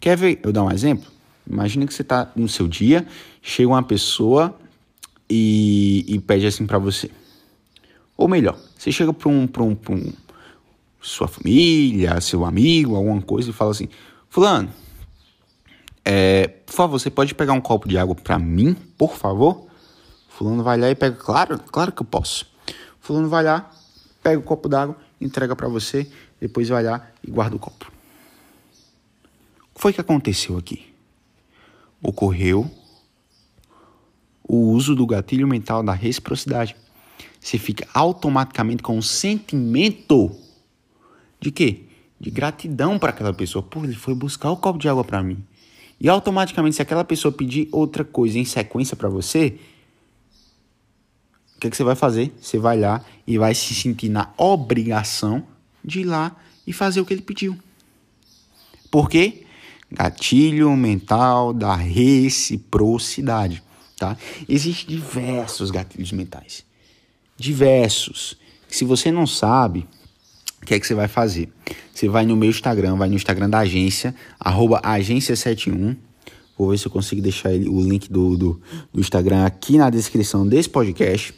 Quer 0.00 0.16
ver? 0.16 0.40
Eu 0.42 0.52
dar 0.52 0.64
um 0.64 0.70
exemplo? 0.70 1.10
Imagina 1.48 1.86
que 1.86 1.94
você 1.94 2.02
está 2.02 2.30
no 2.36 2.48
seu 2.48 2.68
dia, 2.68 3.06
chega 3.40 3.68
uma 3.68 3.82
pessoa 3.82 4.54
e, 5.28 6.04
e 6.06 6.18
pede 6.18 6.46
assim 6.46 6.66
para 6.66 6.78
você. 6.78 7.10
Ou 8.16 8.28
melhor, 8.28 8.58
você 8.76 8.92
chega 8.92 9.12
para 9.12 9.28
um, 9.28 9.48
um, 9.58 9.76
um 9.90 10.12
sua 11.00 11.28
família, 11.28 12.20
seu 12.20 12.44
amigo, 12.44 12.96
alguma 12.96 13.22
coisa 13.22 13.50
e 13.50 13.52
fala 13.52 13.70
assim: 13.70 13.88
Fulano, 14.28 14.68
é, 16.04 16.48
por 16.48 16.72
favor, 16.72 16.98
você 16.98 17.10
pode 17.10 17.34
pegar 17.34 17.52
um 17.52 17.60
copo 17.60 17.88
de 17.88 17.96
água 17.96 18.14
para 18.14 18.38
mim, 18.38 18.76
por 18.96 19.16
favor? 19.16 19.66
Fulano 20.28 20.62
vai 20.62 20.78
lá 20.78 20.90
e 20.90 20.94
pega, 20.94 21.16
claro, 21.16 21.58
claro 21.70 21.92
que 21.92 22.02
eu 22.02 22.06
posso. 22.06 22.46
Fulano 23.00 23.28
vai 23.28 23.44
lá, 23.44 23.70
pega 24.22 24.38
o 24.38 24.42
copo 24.42 24.68
d'água, 24.68 24.96
entrega 25.20 25.54
para 25.54 25.68
você, 25.68 26.08
depois 26.40 26.68
vai 26.68 26.82
lá 26.82 27.10
e 27.26 27.30
guarda 27.30 27.56
o 27.56 27.58
copo. 27.58 27.90
O 29.70 29.74
que 29.74 29.80
foi 29.80 29.92
que 29.92 30.00
aconteceu 30.00 30.56
aqui? 30.56 30.92
Ocorreu 32.02 32.70
o 34.48 34.70
uso 34.70 34.94
do 34.94 35.06
gatilho 35.06 35.46
mental 35.46 35.82
da 35.82 35.92
reciprocidade. 35.92 36.74
Você 37.38 37.58
fica 37.58 37.86
automaticamente 37.92 38.82
com 38.82 38.96
um 38.96 39.02
sentimento 39.02 40.34
de 41.38 41.50
quê? 41.50 41.82
De 42.18 42.30
gratidão 42.30 42.98
para 42.98 43.10
aquela 43.10 43.32
pessoa. 43.32 43.62
Pô, 43.62 43.84
ele 43.84 43.94
foi 43.94 44.14
buscar 44.14 44.50
o 44.50 44.56
copo 44.56 44.78
de 44.78 44.88
água 44.88 45.04
para 45.04 45.22
mim. 45.22 45.44
E 46.00 46.08
automaticamente, 46.08 46.76
se 46.76 46.82
aquela 46.82 47.04
pessoa 47.04 47.30
pedir 47.30 47.68
outra 47.70 48.04
coisa 48.04 48.38
em 48.38 48.44
sequência 48.44 48.96
para 48.96 49.08
você, 49.08 49.58
o 51.58 51.60
que, 51.60 51.70
que 51.70 51.76
você 51.76 51.82
vai 51.82 51.96
fazer? 51.96 52.32
Você 52.40 52.56
vai 52.56 52.78
lá 52.78 53.04
e 53.26 53.36
vai 53.36 53.52
se 53.52 53.74
sentir 53.74 54.08
na 54.08 54.32
obrigação 54.36 55.44
de 55.84 56.02
ir 56.02 56.04
lá 56.04 56.36
e 56.64 56.72
fazer 56.72 57.00
o 57.00 57.04
que 57.04 57.12
ele 57.12 57.20
pediu. 57.20 57.58
Por 58.92 59.10
quê? 59.10 59.42
Gatilho 59.90 60.76
mental 60.76 61.52
da 61.52 61.74
reciprocidade, 61.74 63.60
tá? 63.96 64.16
Existem 64.48 64.86
diversos 64.86 65.72
gatilhos 65.72 66.12
mentais. 66.12 66.64
Diversos. 67.36 68.38
Se 68.68 68.84
você 68.84 69.10
não 69.10 69.26
sabe, 69.26 69.84
o 70.62 70.66
que 70.66 70.74
é 70.74 70.78
que 70.78 70.86
você 70.86 70.94
vai 70.94 71.08
fazer? 71.08 71.52
Você 71.92 72.08
vai 72.08 72.24
no 72.24 72.36
meu 72.36 72.50
Instagram, 72.50 72.94
vai 72.94 73.08
no 73.08 73.16
Instagram 73.16 73.50
da 73.50 73.58
agência, 73.58 74.14
arroba 74.38 74.80
agência71. 74.82 75.96
Vou 76.56 76.70
ver 76.70 76.78
se 76.78 76.86
eu 76.86 76.92
consigo 76.92 77.20
deixar 77.20 77.52
ele, 77.52 77.68
o 77.68 77.80
link 77.80 78.08
do, 78.08 78.36
do, 78.36 78.62
do 78.94 79.00
Instagram 79.00 79.44
aqui 79.44 79.76
na 79.76 79.90
descrição 79.90 80.46
desse 80.46 80.68
podcast. 80.68 81.34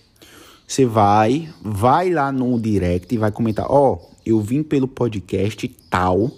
Você 0.70 0.86
vai, 0.86 1.52
vai 1.60 2.10
lá 2.10 2.30
no 2.30 2.56
direct 2.60 3.12
e 3.12 3.18
vai 3.18 3.32
comentar: 3.32 3.66
Ó, 3.68 3.94
oh, 3.94 4.14
eu 4.24 4.40
vim 4.40 4.62
pelo 4.62 4.86
podcast 4.86 5.66
tal, 5.90 6.30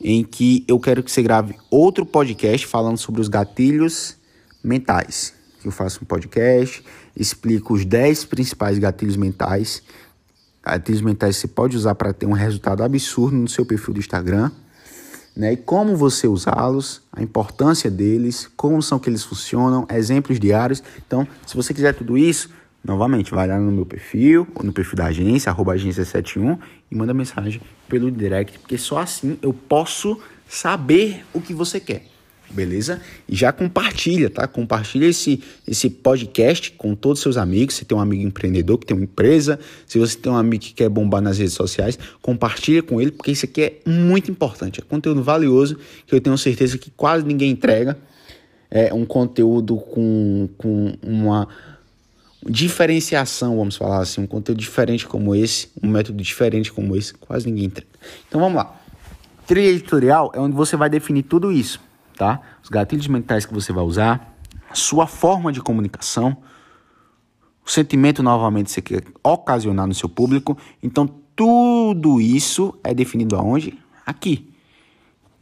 em 0.00 0.24
que 0.24 0.64
eu 0.66 0.80
quero 0.80 1.04
que 1.04 1.12
você 1.12 1.22
grave 1.22 1.54
outro 1.70 2.04
podcast 2.04 2.66
falando 2.66 2.98
sobre 2.98 3.20
os 3.20 3.28
gatilhos 3.28 4.16
mentais. 4.60 5.34
Eu 5.64 5.70
faço 5.70 6.00
um 6.02 6.04
podcast, 6.04 6.84
explico 7.16 7.74
os 7.74 7.84
10 7.84 8.24
principais 8.24 8.76
gatilhos 8.80 9.16
mentais 9.16 9.84
gatilhos 10.60 11.02
mentais 11.02 11.36
você 11.36 11.46
pode 11.46 11.76
usar 11.76 11.94
para 11.94 12.12
ter 12.12 12.26
um 12.26 12.32
resultado 12.32 12.82
absurdo 12.82 13.36
no 13.36 13.48
seu 13.48 13.64
perfil 13.64 13.94
do 13.94 14.00
Instagram, 14.00 14.50
né? 15.36 15.52
E 15.52 15.56
como 15.56 15.96
você 15.96 16.26
usá-los, 16.26 17.02
a 17.12 17.22
importância 17.22 17.88
deles, 17.88 18.50
como 18.56 18.82
são 18.82 18.98
que 18.98 19.08
eles 19.08 19.22
funcionam, 19.22 19.86
exemplos 19.92 20.40
diários. 20.40 20.82
Então, 21.06 21.24
se 21.46 21.54
você 21.54 21.72
quiser 21.72 21.94
tudo 21.94 22.18
isso, 22.18 22.48
novamente, 22.84 23.30
vai 23.30 23.48
lá 23.48 23.58
no 23.58 23.72
meu 23.72 23.86
perfil, 23.86 24.46
ou 24.54 24.62
no 24.62 24.72
perfil 24.72 24.96
da 24.96 25.06
agência, 25.06 25.50
arroba 25.50 25.74
agência71, 25.74 26.58
e 26.90 26.94
manda 26.94 27.14
mensagem 27.14 27.60
pelo 27.88 28.10
direct, 28.10 28.58
porque 28.58 28.76
só 28.76 28.98
assim 28.98 29.38
eu 29.40 29.52
posso 29.52 30.20
saber 30.46 31.24
o 31.32 31.40
que 31.40 31.54
você 31.54 31.80
quer 31.80 32.14
beleza? 32.54 33.00
E 33.28 33.34
já 33.34 33.52
compartilha, 33.52 34.30
tá? 34.30 34.46
Compartilha 34.46 35.06
esse, 35.06 35.42
esse 35.66 35.90
podcast 35.90 36.72
com 36.72 36.94
todos 36.94 37.18
os 37.18 37.22
seus 37.22 37.36
amigos. 37.36 37.74
Se 37.74 37.84
tem 37.84 37.96
um 37.96 38.00
amigo 38.00 38.22
empreendedor 38.22 38.78
que 38.78 38.86
tem 38.86 38.96
uma 38.96 39.04
empresa, 39.04 39.58
se 39.86 39.98
você 39.98 40.16
tem 40.16 40.32
um 40.32 40.36
amigo 40.36 40.62
que 40.62 40.72
quer 40.72 40.88
bombar 40.88 41.20
nas 41.20 41.38
redes 41.38 41.54
sociais, 41.54 41.98
compartilha 42.22 42.82
com 42.82 43.00
ele, 43.00 43.10
porque 43.10 43.32
isso 43.32 43.44
aqui 43.44 43.62
é 43.62 43.80
muito 43.84 44.30
importante. 44.30 44.80
É 44.80 44.82
conteúdo 44.82 45.22
valioso 45.22 45.76
que 46.06 46.14
eu 46.14 46.20
tenho 46.20 46.38
certeza 46.38 46.78
que 46.78 46.90
quase 46.90 47.26
ninguém 47.26 47.50
entrega. 47.50 47.98
É 48.70 48.92
um 48.92 49.04
conteúdo 49.04 49.76
com, 49.76 50.48
com 50.56 50.94
uma 51.02 51.48
diferenciação, 52.48 53.56
vamos 53.56 53.76
falar 53.76 54.00
assim, 54.00 54.20
um 54.20 54.26
conteúdo 54.26 54.58
diferente 54.58 55.06
como 55.06 55.34
esse, 55.34 55.68
um 55.82 55.88
método 55.88 56.22
diferente 56.22 56.72
como 56.72 56.96
esse, 56.96 57.14
quase 57.14 57.46
ninguém 57.46 57.66
entrega. 57.66 57.90
Então 58.28 58.40
vamos 58.40 58.56
lá. 58.56 58.74
Trilha 59.46 59.68
editorial 59.68 60.32
é 60.34 60.40
onde 60.40 60.56
você 60.56 60.76
vai 60.76 60.88
definir 60.88 61.22
tudo 61.22 61.52
isso 61.52 61.80
tá? 62.16 62.40
Os 62.62 62.68
gatilhos 62.68 63.06
mentais 63.06 63.44
que 63.44 63.54
você 63.54 63.72
vai 63.72 63.84
usar, 63.84 64.36
a 64.70 64.74
sua 64.74 65.06
forma 65.06 65.52
de 65.52 65.60
comunicação, 65.60 66.36
o 67.64 67.70
sentimento 67.70 68.22
novamente 68.22 68.66
que 68.66 68.72
você 68.72 68.82
quer 68.82 69.04
ocasionar 69.22 69.86
no 69.86 69.94
seu 69.94 70.08
público. 70.08 70.56
Então, 70.82 71.06
tudo 71.34 72.20
isso 72.20 72.78
é 72.84 72.94
definido 72.94 73.36
aonde? 73.36 73.78
Aqui, 74.04 74.52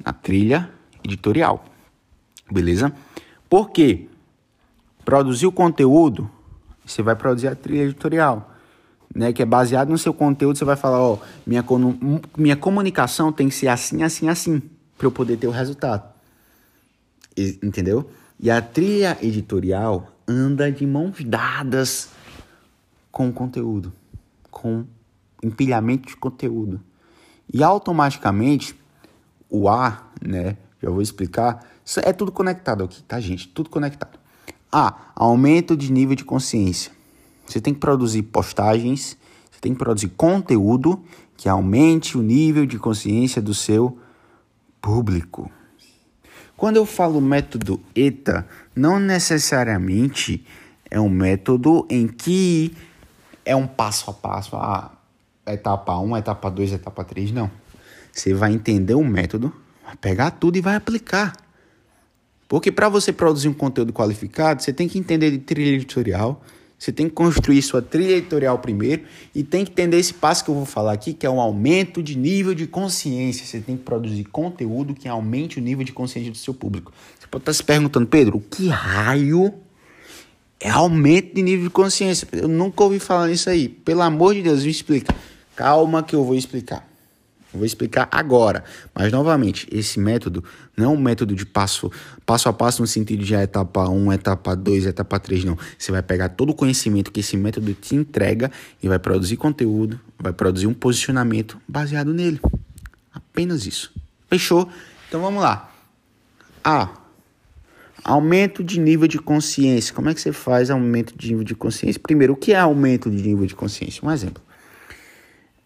na 0.05 0.13
trilha 0.13 0.71
editorial. 1.05 1.65
Beleza? 2.51 2.93
Por 3.49 3.71
quê? 3.71 4.09
Produzir 5.05 5.47
o 5.47 5.53
conteúdo, 5.53 6.31
você 6.85 7.03
vai 7.03 7.17
produzir 7.17 7.49
a 7.49 7.55
trilha 7.55 7.83
editorial. 7.83 8.51
Né, 9.15 9.31
que 9.31 9.43
é 9.43 9.45
baseado 9.45 9.91
no 9.91 9.99
seu 9.99 10.15
conteúdo, 10.15 10.57
você 10.57 10.65
vai 10.65 10.75
falar, 10.75 10.99
ó, 10.99 11.19
minha, 11.47 11.63
minha 12.35 12.57
comunicação 12.57 13.31
tem 13.31 13.47
que 13.47 13.55
ser 13.55 13.69
assim, 13.69 14.03
assim, 14.03 14.27
assim, 14.27 14.63
para 14.97 15.07
eu 15.07 15.13
poder 15.13 15.37
ter 15.37 15.47
o 15.47 15.51
resultado. 15.51 16.03
Entendeu? 17.63 18.11
E 18.41 18.51
a 18.51 18.63
trilha 18.63 19.19
editorial 19.21 20.09
anda 20.27 20.73
de 20.73 20.87
mãos 20.87 21.23
dadas 21.23 22.09
com 23.11 23.29
o 23.29 23.33
conteúdo, 23.35 23.93
com 24.51 24.87
empilhamento 25.43 26.09
de 26.09 26.17
conteúdo. 26.17 26.81
E 27.53 27.63
automaticamente 27.63 28.75
o 29.51 29.69
A, 29.69 30.11
né? 30.23 30.57
Já 30.83 30.89
vou 30.89 31.03
explicar. 31.03 31.67
É 32.03 32.13
tudo 32.13 32.33
conectado 32.33 32.85
aqui, 32.85 33.03
tá, 33.03 33.21
gente? 33.21 33.47
Tudo 33.49 33.69
conectado. 33.69 34.19
A, 34.73 35.13
aumento 35.15 35.77
de 35.77 35.93
nível 35.93 36.17
de 36.17 36.25
consciência. 36.25 36.91
Você 37.47 37.61
tem 37.61 37.75
que 37.75 37.81
produzir 37.81 38.23
postagens, 38.23 39.19
você 39.51 39.61
tem 39.61 39.73
que 39.73 39.79
produzir 39.79 40.09
conteúdo 40.09 41.03
que 41.37 41.49
aumente 41.49 42.17
o 42.17 42.23
nível 42.23 42.65
de 42.65 42.79
consciência 42.79 43.43
do 43.43 43.53
seu 43.53 43.99
público. 44.81 45.51
Quando 46.57 46.77
eu 46.77 46.87
falo 46.87 47.21
método 47.21 47.81
ETA, 47.95 48.47
não 48.75 48.99
necessariamente 48.99 50.47
é 50.91 51.01
um 51.01 51.09
método 51.09 51.87
em 51.91 52.07
que 52.07 52.75
é 53.45 53.57
um 53.57 53.67
passo 53.67 54.11
a 54.11 54.15
passo, 54.15 54.57
a 54.57 54.93
etapa 55.47 55.99
1, 55.99 56.17
etapa 56.17 56.51
2, 56.51 56.73
etapa 56.73 57.05
3, 57.05 57.33
não. 57.33 57.51
Você 58.13 58.33
vai 58.33 58.53
entender 58.53 58.95
o 58.95 59.03
método, 59.03 59.53
vai 59.85 59.97
pegar 59.97 60.31
tudo 60.31 60.57
e 60.57 60.61
vai 60.61 60.77
aplicar. 60.77 61.33
Porque 62.53 62.71
para 62.71 62.87
você 62.87 63.15
produzir 63.15 63.49
um 63.49 63.55
conteúdo 63.55 63.95
qualificado, 63.95 64.63
você 64.63 64.75
tem 64.75 64.87
que 64.87 64.99
entender 64.99 65.31
de 65.31 65.39
trilha 65.39 65.75
editorial, 65.75 66.45
você 66.79 66.93
tem 66.93 67.09
que 67.09 67.15
construir 67.15 67.63
sua 67.63 67.81
trilha 67.81 68.19
editorial 68.19 68.59
primeiro 68.59 69.05
e 69.35 69.43
tem 69.43 69.65
que 69.65 69.71
entender 69.71 69.97
esse 69.97 70.13
passo 70.13 70.45
que 70.45 70.51
eu 70.51 70.55
vou 70.55 70.67
falar 70.67 70.93
aqui, 70.93 71.15
que 71.15 71.25
é 71.25 71.31
um 71.31 71.41
aumento 71.41 72.03
de 72.03 72.15
nível 72.15 72.53
de 72.55 72.67
consciência. 72.67 73.47
Você 73.47 73.59
tem 73.59 73.75
que 73.75 73.83
produzir 73.83 74.25
conteúdo 74.25 74.93
que 74.93 75.09
aumente 75.09 75.59
o 75.59 75.63
nível 75.63 75.83
de 75.83 75.95
consciência 75.95 76.31
do 76.31 76.37
seu 76.37 76.53
público. 76.53 76.93
Você 77.19 77.27
pode 77.27 77.41
estar 77.41 77.55
se 77.55 77.65
perguntando, 77.65 78.07
Pedro, 78.07 78.37
o 78.37 78.41
que 78.43 78.69
raio 78.69 79.55
é 80.61 80.69
aumento 80.69 81.35
de 81.35 81.41
nível 81.41 81.69
de 81.69 81.71
consciência? 81.71 82.29
Eu 82.33 82.49
nunca 82.49 82.85
ouvi 82.85 82.99
falar 82.99 83.29
nisso 83.29 83.49
aí. 83.49 83.67
Pelo 83.67 84.03
amor 84.03 84.35
de 84.35 84.43
Deus, 84.43 84.63
me 84.63 84.71
explica. 84.71 85.15
Calma 85.57 86.03
que 86.03 86.15
eu 86.15 86.23
vou 86.23 86.37
explicar. 86.37 86.92
Vou 87.53 87.67
explicar 87.67 88.09
agora. 88.11 88.65
Mas, 88.95 89.13
novamente, 89.13 89.69
esse 89.71 90.01
método 90.01 90.43
não 90.77 90.87
é 90.87 90.89
um 90.89 90.97
método 90.97 91.35
de 91.35 91.45
passo, 91.45 91.91
passo 92.25 92.49
a 92.49 92.53
passo 92.53 92.81
no 92.81 92.89
sentido 92.89 93.23
de 93.23 93.35
etapa 93.35 93.89
1, 93.89 94.13
etapa 94.13 94.57
2, 94.57 94.87
etapa 94.87 95.21
3, 95.21 95.45
não. 95.45 95.59
Você 95.79 95.93
vai 95.93 96.03
pegar 96.03 96.31
todo 96.31 96.51
o 96.51 96.55
conhecimento 96.55 97.13
que 97.13 97.21
esse 97.21 97.37
método 97.37 97.75
te 97.75 97.95
entrega 97.95 98.51
e 98.83 98.89
vai 98.89 98.99
produzir 98.99 99.37
conteúdo, 99.37 100.01
vai 100.19 100.33
produzir 100.33 100.67
um 100.67 100.75
posicionamento 100.75 101.61
baseado 101.69 102.15
nele. 102.15 102.41
Apenas 103.13 103.67
isso. 103.67 103.93
Fechou? 104.29 104.69
Então, 105.09 105.21
vamos 105.21 105.43
lá. 105.43 105.71
A. 106.65 106.89
Aumento 108.03 108.65
de 108.65 108.81
nível 108.81 109.07
de 109.07 109.19
consciência. 109.19 109.95
Como 109.95 110.09
é 110.09 110.15
que 110.15 110.21
você 110.21 110.33
faz 110.33 110.71
aumento 110.71 111.17
de 111.17 111.29
nível 111.29 111.45
de 111.45 111.55
consciência? 111.55 112.01
Primeiro, 112.03 112.33
o 112.33 112.37
que 112.37 112.53
é 112.53 112.59
aumento 112.59 113.11
de 113.11 113.23
nível 113.23 113.47
de 113.47 113.55
consciência? 113.55 114.01
Um 114.05 114.11
exemplo. 114.11 114.43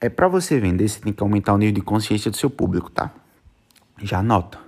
É 0.00 0.09
para 0.09 0.29
você 0.29 0.61
vender, 0.61 0.88
você 0.88 1.00
tem 1.00 1.12
que 1.12 1.23
aumentar 1.23 1.55
o 1.55 1.59
nível 1.59 1.75
de 1.75 1.83
consciência 1.83 2.31
do 2.31 2.37
seu 2.37 2.50
público, 2.50 2.91
tá? 2.91 3.12
Já 4.03 4.19
anota. 4.19 4.59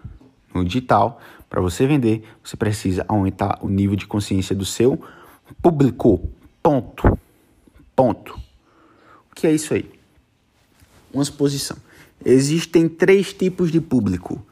No 0.55 0.65
digital, 0.65 1.21
para 1.49 1.61
você 1.61 1.87
vender, 1.87 2.25
você 2.43 2.57
precisa 2.57 3.05
aumentar 3.07 3.59
o 3.63 3.69
nível 3.69 3.95
de 3.97 4.07
consciência 4.07 4.57
do 4.57 4.65
seu 4.65 4.99
público. 5.63 6.29
Ponto. 6.63 7.19
Ponto. 7.95 8.41
O 9.31 9.35
que 9.35 9.47
é 9.47 9.53
isso 9.53 9.75
aí? 9.75 9.99
uma 11.13 11.23
exposição. 11.23 11.77
Existem 12.25 12.89
três 12.89 13.33
tipos 13.33 13.71
de 13.71 13.81
público. 13.81 14.45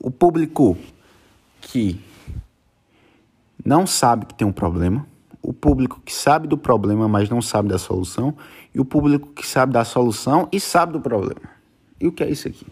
O 0.00 0.10
público 0.10 0.76
que 1.60 2.00
não 3.64 3.86
sabe 3.86 4.26
que 4.26 4.34
tem 4.34 4.46
um 4.46 4.52
problema, 4.52 5.06
o 5.48 5.52
público 5.54 6.02
que 6.04 6.12
sabe 6.12 6.46
do 6.46 6.58
problema, 6.58 7.08
mas 7.08 7.30
não 7.30 7.40
sabe 7.40 7.70
da 7.70 7.78
solução, 7.78 8.36
e 8.74 8.78
o 8.78 8.84
público 8.84 9.28
que 9.28 9.46
sabe 9.46 9.72
da 9.72 9.82
solução 9.82 10.46
e 10.52 10.60
sabe 10.60 10.92
do 10.92 11.00
problema. 11.00 11.40
E 11.98 12.06
o 12.06 12.12
que 12.12 12.22
é 12.22 12.28
isso 12.28 12.46
aqui? 12.46 12.66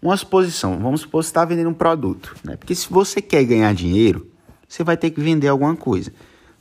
Uma 0.00 0.14
exposição. 0.14 0.78
Vamos 0.78 1.02
supor 1.02 1.20
que 1.20 1.26
você 1.26 1.30
está 1.30 1.44
vendendo 1.44 1.68
um 1.68 1.74
produto. 1.74 2.34
Né? 2.42 2.56
Porque 2.56 2.74
se 2.74 2.88
você 2.88 3.20
quer 3.20 3.44
ganhar 3.44 3.74
dinheiro, 3.74 4.26
você 4.66 4.82
vai 4.82 4.96
ter 4.96 5.10
que 5.10 5.20
vender 5.20 5.48
alguma 5.48 5.76
coisa. 5.76 6.10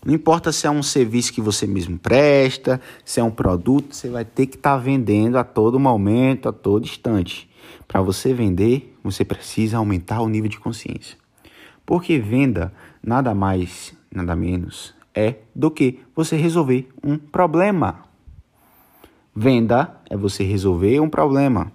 Não 0.05 0.13
importa 0.13 0.51
se 0.51 0.67
é 0.67 0.69
um 0.69 0.83
serviço 0.83 1.31
que 1.31 1.39
você 1.39 1.65
mesmo 1.65 1.97
presta, 1.97 2.81
se 3.05 3.21
é 3.21 3.23
um 3.23 3.31
produto, 3.31 3.95
você 3.95 4.09
vai 4.09 4.25
ter 4.25 4.47
que 4.47 4.57
estar 4.57 4.75
tá 4.75 4.77
vendendo 4.77 5.37
a 5.37 5.45
todo 5.45 5.79
momento, 5.79 6.49
a 6.49 6.51
todo 6.51 6.83
instante. 6.83 7.49
Para 7.87 8.01
você 8.01 8.33
vender, 8.33 8.93
você 9.01 9.23
precisa 9.23 9.77
aumentar 9.77 10.19
o 10.19 10.27
nível 10.27 10.49
de 10.49 10.59
consciência. 10.59 11.17
Porque 11.85 12.19
venda 12.19 12.73
nada 13.01 13.33
mais, 13.33 13.97
nada 14.11 14.35
menos 14.35 14.93
é 15.13 15.35
do 15.55 15.69
que 15.71 15.99
você 16.15 16.35
resolver 16.35 16.87
um 17.03 17.17
problema. 17.17 18.03
Venda 19.35 19.97
é 20.09 20.17
você 20.17 20.43
resolver 20.43 20.99
um 20.99 21.09
problema. 21.09 21.71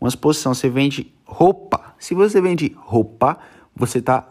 Uma 0.00 0.08
exposição, 0.08 0.54
você 0.54 0.68
vende 0.68 1.12
roupa. 1.24 1.94
Se 1.98 2.14
você 2.14 2.40
vende 2.40 2.74
roupa, 2.76 3.38
você 3.74 3.98
está 3.98 4.30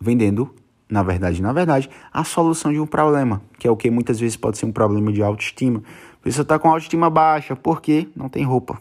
vendendo 0.00 0.54
na 0.92 1.02
verdade, 1.02 1.40
na 1.40 1.54
verdade, 1.54 1.88
a 2.12 2.22
solução 2.22 2.70
de 2.70 2.78
um 2.78 2.86
problema, 2.86 3.40
que 3.58 3.66
é 3.66 3.70
o 3.70 3.76
que 3.76 3.90
muitas 3.90 4.20
vezes 4.20 4.36
pode 4.36 4.58
ser 4.58 4.66
um 4.66 4.72
problema 4.72 5.10
de 5.10 5.22
autoestima. 5.22 5.82
Pessoa 6.22 6.42
está 6.42 6.58
com 6.58 6.68
autoestima 6.68 7.08
baixa, 7.08 7.56
porque 7.56 8.08
não 8.14 8.28
tem 8.28 8.44
roupa. 8.44 8.78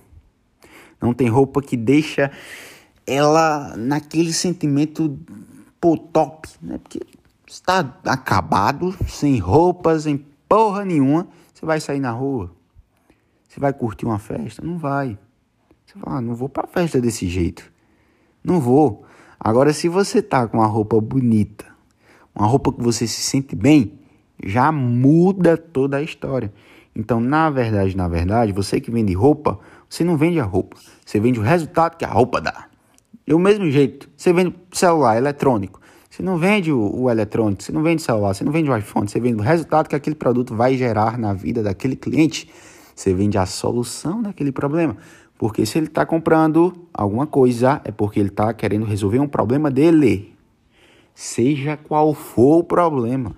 Não 1.02 1.14
tem 1.14 1.30
roupa 1.30 1.62
que 1.62 1.78
deixa 1.78 2.30
ela 3.08 3.78
naquele 3.78 4.34
sentimento 4.34 5.18
pô, 5.80 5.96
top, 5.96 6.50
né? 6.62 6.80
Porque 6.84 7.00
está 7.54 7.80
acabado, 8.06 8.96
sem 9.08 9.38
roupas, 9.38 10.04
sem 10.04 10.26
porra 10.48 10.86
nenhuma, 10.86 11.28
você 11.54 11.66
vai 11.66 11.80
sair 11.80 12.00
na 12.00 12.12
rua? 12.12 12.52
Você 13.48 13.60
vai 13.60 13.74
curtir 13.74 14.06
uma 14.06 14.20
festa? 14.20 14.66
Não 14.66 14.78
vai. 14.78 15.18
Você 15.86 16.00
fala, 16.00 16.18
ah, 16.18 16.22
não 16.22 16.34
vou 16.34 16.48
pra 16.48 16.66
festa 16.66 17.02
desse 17.02 17.28
jeito. 17.28 17.70
Não 18.42 18.62
vou. 18.62 19.04
Agora, 19.38 19.74
se 19.74 19.90
você 19.90 20.22
tá 20.22 20.48
com 20.48 20.58
uma 20.60 20.68
roupa 20.68 21.00
bonita, 21.02 21.66
uma 22.34 22.48
roupa 22.48 22.72
que 22.72 22.82
você 22.82 23.06
se 23.06 23.22
sente 23.22 23.56
bem, 23.56 24.00
já 24.44 24.72
muda 24.72 25.58
toda 25.58 25.98
a 25.98 26.02
história. 26.02 26.54
Então, 26.96 27.20
na 27.20 27.50
verdade, 27.50 27.96
na 27.96 28.08
verdade, 28.08 28.54
você 28.54 28.80
que 28.80 28.90
vende 28.90 29.14
roupa, 29.14 29.60
você 29.90 30.04
não 30.04 30.16
vende 30.16 30.40
a 30.40 30.46
roupa, 30.46 30.78
você 31.06 31.20
vende 31.20 31.40
o 31.40 31.44
resultado 31.44 31.98
que 31.98 32.06
a 32.06 32.10
roupa 32.10 32.40
dá. 32.40 32.68
Do 33.28 33.38
mesmo 33.38 33.70
jeito, 33.70 34.10
você 34.16 34.32
vende 34.32 34.56
celular 34.72 35.18
eletrônico, 35.18 35.82
você 36.12 36.22
não 36.22 36.38
vende 36.38 36.74
o, 36.74 37.04
o 37.04 37.10
eletrônico, 37.10 37.64
você 37.64 37.72
não 37.72 37.82
vende 37.82 38.02
celular, 38.02 38.34
você 38.34 38.44
não 38.44 38.52
vende 38.52 38.70
o 38.70 38.78
iPhone, 38.78 39.08
você 39.08 39.18
vende 39.18 39.40
o 39.40 39.44
resultado 39.44 39.88
que 39.88 39.96
aquele 39.96 40.16
produto 40.16 40.54
vai 40.54 40.76
gerar 40.76 41.18
na 41.18 41.34
vida 41.34 41.64
daquele 41.64 41.96
cliente. 41.96 42.50
Você 42.94 43.14
vende 43.14 43.38
a 43.38 43.46
solução 43.46 44.22
daquele 44.22 44.52
problema. 44.52 44.98
Porque 45.38 45.66
se 45.66 45.78
ele 45.78 45.88
está 45.88 46.06
comprando 46.06 46.86
alguma 46.94 47.26
coisa, 47.26 47.82
é 47.86 47.92
porque 47.92 48.20
ele 48.20 48.28
está 48.28 48.54
querendo 48.54 48.86
resolver 48.86 49.20
um 49.20 49.28
problema 49.28 49.72
dele 49.72 50.36
seja 51.16 51.78
qual 51.78 52.14
for 52.14 52.60
o 52.60 52.64
problema. 52.64 53.36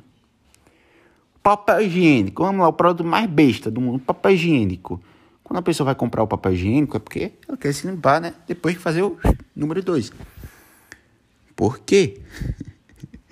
Papel 1.43 1.81
higiênico, 1.81 2.43
vamos 2.43 2.61
lá, 2.61 2.69
o 2.69 2.73
produto 2.73 3.05
mais 3.05 3.29
besta 3.29 3.69
do 3.69 3.81
mundo, 3.81 3.99
papel 3.99 4.31
higiênico. 4.31 4.99
Quando 5.43 5.59
a 5.59 5.61
pessoa 5.61 5.85
vai 5.85 5.95
comprar 5.95 6.23
o 6.23 6.27
papel 6.27 6.53
higiênico 6.53 6.97
é 6.97 6.99
porque 6.99 7.33
ela 7.47 7.57
quer 7.57 7.73
se 7.73 7.85
limpar, 7.85 8.19
né? 8.19 8.33
Depois 8.47 8.73
de 8.75 8.81
fazer 8.81 9.03
o 9.03 9.17
número 9.55 9.83
2. 9.83 10.11
Por 11.55 11.79
quê? 11.79 12.21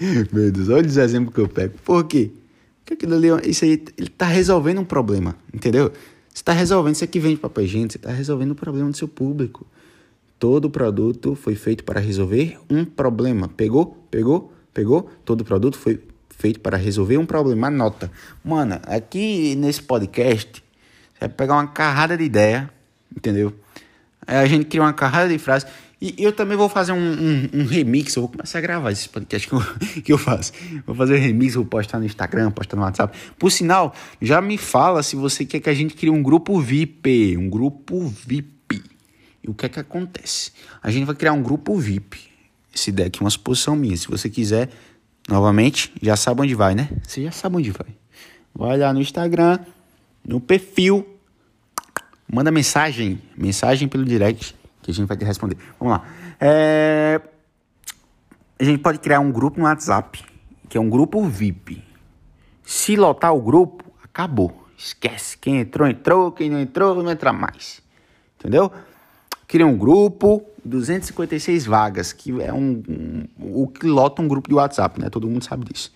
Meu 0.32 0.52
Deus, 0.52 0.70
olha 0.70 0.88
os 0.88 0.98
exemplos 0.98 1.34
que 1.34 1.40
eu 1.40 1.48
pego. 1.48 1.76
Por 1.84 2.06
quê? 2.06 2.32
Porque 2.80 2.94
aquilo 2.96 3.16
ali, 3.16 3.50
isso 3.50 3.64
aí, 3.64 3.84
ele 3.98 4.10
tá 4.10 4.26
resolvendo 4.26 4.80
um 4.80 4.86
problema, 4.86 5.36
entendeu? 5.54 5.92
Você 6.30 6.42
está 6.42 6.54
resolvendo, 6.54 6.96
você 6.96 7.06
que 7.06 7.20
vende 7.20 7.38
papel 7.38 7.66
higiênico, 7.66 7.94
você 7.94 7.98
está 7.98 8.12
resolvendo 8.12 8.52
o 8.52 8.56
problema 8.56 8.90
do 8.90 8.98
seu 8.98 9.08
público. 9.08 9.66
Todo 10.40 10.70
produto 10.72 11.36
foi 11.36 11.54
feito 11.54 11.84
para 11.84 12.00
resolver 12.00 12.58
um 12.70 12.84
problema. 12.84 13.48
Pegou? 13.48 14.08
Pegou? 14.10 14.52
Pegou? 14.74 15.10
Todo 15.24 15.46
produto 15.46 15.78
foi 15.78 16.00
feito 16.30 16.60
para 16.60 16.78
resolver 16.78 17.18
um 17.18 17.26
problema. 17.26 17.68
Anota. 17.68 18.12
Mano, 18.44 18.80
aqui 18.88 19.56
nesse 19.56 19.84
podcast, 19.84 20.64
você 21.14 21.20
vai 21.20 21.30
pegar 21.30 21.54
uma 21.54 21.68
carrada 21.68 22.18
de 22.18 22.24
ideia, 22.24 22.68
entendeu? 23.16 23.54
Aí 24.26 24.38
a 24.38 24.46
gente 24.48 24.66
cria 24.66 24.82
uma 24.82 24.94
carrada 24.94 25.30
de 25.30 25.38
frases. 25.38 25.70
E 26.02 26.16
eu 26.18 26.34
também 26.34 26.58
vou 26.58 26.68
fazer 26.68 26.94
um, 26.94 26.98
um, 26.98 27.50
um, 27.54 27.66
remix, 27.66 28.16
eu 28.16 28.24
vou 28.24 28.32
começar 28.32 28.58
a 28.58 28.62
gravar 28.62 28.92
esse 28.92 29.08
podcast 29.08 29.48
que 29.48 29.54
eu, 29.54 29.62
que 30.04 30.12
eu 30.12 30.18
faço. 30.18 30.52
Vou 30.84 30.96
fazer 30.96 31.18
remix, 31.18 31.54
vou 31.54 31.64
postar 31.64 32.00
no 32.00 32.06
Instagram, 32.06 32.50
postar 32.50 32.76
no 32.76 32.82
WhatsApp. 32.82 33.16
Por 33.38 33.52
sinal, 33.52 33.94
já 34.20 34.42
me 34.42 34.58
fala 34.58 35.04
se 35.04 35.16
você 35.16 35.46
quer 35.46 35.60
que 35.60 35.70
a 35.70 35.74
gente 35.76 35.94
crie 35.94 36.10
um 36.10 36.24
grupo 36.24 36.60
VIP. 36.60 37.38
Um 37.38 37.48
grupo 37.48 38.04
VIP. 38.08 38.82
E 39.44 39.50
o 39.50 39.54
que 39.54 39.68
é 39.68 39.70
que 39.70 39.80
acontece? 39.80 40.52
A 40.82 40.90
gente 40.90 41.06
vai 41.06 41.14
criar 41.14 41.34
um 41.34 41.44
grupo 41.44 41.78
VIP. 41.78 42.32
Esse 42.74 42.92
deck 42.92 43.20
é 43.20 43.24
uma 43.24 43.30
suposição 43.30 43.76
minha. 43.76 43.96
Se 43.96 44.08
você 44.08 44.28
quiser, 44.28 44.70
novamente, 45.30 45.94
já 46.02 46.16
sabe 46.16 46.42
onde 46.42 46.56
vai, 46.56 46.74
né? 46.74 46.90
Você 47.04 47.24
já 47.24 47.32
sabe 47.32 47.58
onde 47.58 47.70
vai. 47.70 47.88
Vai 48.56 48.76
lá 48.76 48.92
no 48.92 49.02
Instagram, 49.02 49.60
no 50.28 50.42
perfil, 50.42 51.08
manda 52.28 52.50
mensagem, 52.50 53.22
mensagem 53.38 53.88
pelo 53.88 54.04
direct, 54.04 54.56
que 54.82 54.92
a 54.92 54.94
gente 54.94 55.08
vai 55.08 55.18
te 55.18 55.26
responder. 55.26 55.58
Vamos 55.80 55.98
lá. 55.98 56.06
É... 56.40 57.22
A 58.60 58.64
gente 58.64 58.80
pode 58.80 59.00
criar 59.00 59.20
um 59.20 59.32
grupo 59.32 59.60
no 59.60 59.66
WhatsApp, 59.66 60.24
que 60.70 60.78
é 60.78 60.82
um 60.82 60.90
grupo 60.90 61.24
VIP. 61.24 61.84
Se 62.64 62.96
lotar 62.96 63.34
o 63.34 63.42
grupo, 63.42 63.84
acabou. 64.04 64.68
Esquece. 64.78 65.38
Quem 65.38 65.60
entrou, 65.60 65.88
entrou. 65.88 66.32
Quem 66.32 66.50
não 66.50 66.60
entrou, 66.60 67.04
não 67.04 67.12
entra 67.12 67.34
mais. 67.34 67.82
Entendeu? 68.40 68.72
Cria 69.48 69.68
um 69.68 69.78
grupo, 69.78 70.44
256 70.64 71.66
vagas, 71.66 72.14
que 72.14 72.42
é 72.42 72.54
um, 72.54 72.82
um, 72.88 73.64
o 73.64 73.68
que 73.68 73.86
lota 73.86 74.22
um 74.22 74.28
grupo 74.28 74.48
de 74.48 74.56
WhatsApp, 74.56 75.00
né? 75.00 75.10
Todo 75.10 75.28
mundo 75.28 75.44
sabe 75.44 75.66
disso. 75.66 75.94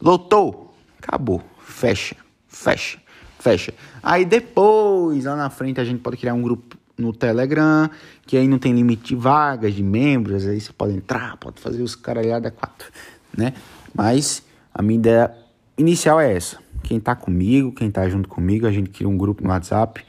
Lotou, 0.00 0.74
acabou, 0.98 1.42
fecha, 1.60 2.16
fecha, 2.48 2.98
fecha. 3.38 3.74
Aí 4.02 4.24
depois, 4.24 5.24
lá 5.24 5.36
na 5.36 5.50
frente, 5.50 5.80
a 5.80 5.84
gente 5.84 6.00
pode 6.00 6.16
criar 6.16 6.34
um 6.34 6.42
grupo 6.42 6.78
no 6.96 7.12
Telegram, 7.12 7.90
que 8.26 8.36
aí 8.36 8.46
não 8.46 8.58
tem 8.58 8.72
limite 8.72 9.08
de 9.08 9.16
vagas, 9.16 9.74
de 9.74 9.82
membros, 9.82 10.46
aí 10.46 10.60
você 10.60 10.72
pode 10.72 10.94
entrar, 10.94 11.36
pode 11.36 11.60
fazer 11.60 11.82
os 11.82 11.94
caralhada 11.94 12.50
quatro, 12.50 12.88
né? 13.36 13.52
Mas 13.94 14.42
a 14.72 14.82
minha 14.82 14.98
ideia 14.98 15.34
inicial 15.76 16.20
é 16.20 16.34
essa. 16.34 16.58
Quem 16.82 17.00
tá 17.00 17.14
comigo, 17.14 17.72
quem 17.72 17.90
tá 17.90 18.08
junto 18.08 18.28
comigo, 18.28 18.66
a 18.66 18.72
gente 18.72 18.90
cria 18.90 19.08
um 19.08 19.16
grupo 19.16 19.42
no 19.42 19.50
WhatsApp 19.50 20.04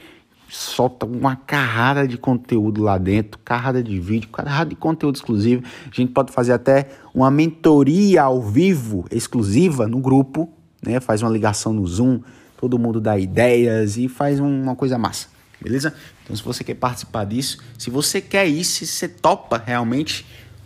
solta 0.55 1.05
uma 1.05 1.35
carrada 1.35 2.07
de 2.07 2.17
conteúdo 2.17 2.81
lá 2.81 2.97
dentro, 2.97 3.39
carrada 3.43 3.83
de 3.83 3.99
vídeo, 3.99 4.29
carrada 4.29 4.69
de 4.69 4.75
conteúdo 4.75 5.15
exclusivo. 5.15 5.63
A 5.91 5.93
gente 5.95 6.11
pode 6.11 6.31
fazer 6.31 6.53
até 6.53 6.89
uma 7.13 7.29
mentoria 7.29 8.23
ao 8.23 8.41
vivo 8.41 9.05
exclusiva 9.11 9.87
no 9.87 9.99
grupo, 9.99 10.49
né? 10.81 10.99
Faz 10.99 11.21
uma 11.21 11.31
ligação 11.31 11.73
no 11.73 11.85
Zoom, 11.85 12.21
todo 12.57 12.79
mundo 12.79 13.01
dá 13.01 13.17
ideias 13.17 13.97
e 13.97 14.07
faz 14.07 14.39
uma 14.39 14.75
coisa 14.75 14.97
massa, 14.97 15.27
beleza? 15.61 15.93
Então, 16.23 16.35
se 16.35 16.43
você 16.43 16.63
quer 16.63 16.75
participar 16.75 17.25
disso, 17.25 17.59
se 17.77 17.89
você 17.89 18.21
quer 18.21 18.45
isso, 18.45 18.85
se 18.85 18.87
você 18.87 19.07
topa 19.07 19.61
realmente, 19.63 20.25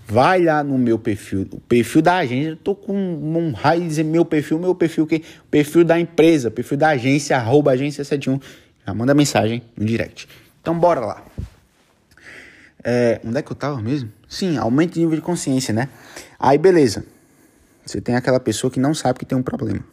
vai 0.09 0.43
lá 0.43 0.63
no 0.63 0.77
meu 0.77 0.97
perfil, 0.97 1.47
o 1.51 1.59
perfil 1.59 2.01
da 2.01 2.17
agência. 2.17 2.49
Eu 2.49 2.57
tô 2.57 2.73
com 2.73 2.95
um 2.95 3.51
raio 3.51 3.81
de 3.81 3.87
dizer 3.87 4.03
meu 4.03 4.25
perfil, 4.25 4.57
meu 4.57 4.73
perfil 4.73 5.05
que 5.05 5.23
perfil 5.51 5.83
da 5.83 5.99
empresa, 5.99 6.49
perfil 6.49 6.77
da 6.77 6.89
agência, 6.89 7.37
arroba 7.37 7.71
agência 7.71 8.03
71 8.03 8.39
já 8.85 8.93
manda 8.93 9.13
mensagem 9.13 9.61
no 9.77 9.85
direct. 9.85 10.27
Então 10.61 10.77
bora 10.77 10.99
lá. 11.01 11.23
É, 12.83 13.21
onde 13.23 13.37
é 13.37 13.41
que 13.41 13.51
eu 13.51 13.55
tava 13.55 13.79
mesmo? 13.81 14.11
Sim, 14.27 14.57
aumento 14.57 14.93
de 14.93 15.01
nível 15.01 15.15
de 15.15 15.21
consciência, 15.21 15.73
né? 15.73 15.89
Aí 16.39 16.57
beleza. 16.57 17.05
Você 17.85 18.01
tem 18.01 18.15
aquela 18.15 18.39
pessoa 18.39 18.71
que 18.71 18.79
não 18.79 18.93
sabe 18.93 19.19
que 19.19 19.25
tem 19.25 19.37
um 19.37 19.43
problema. 19.43 19.83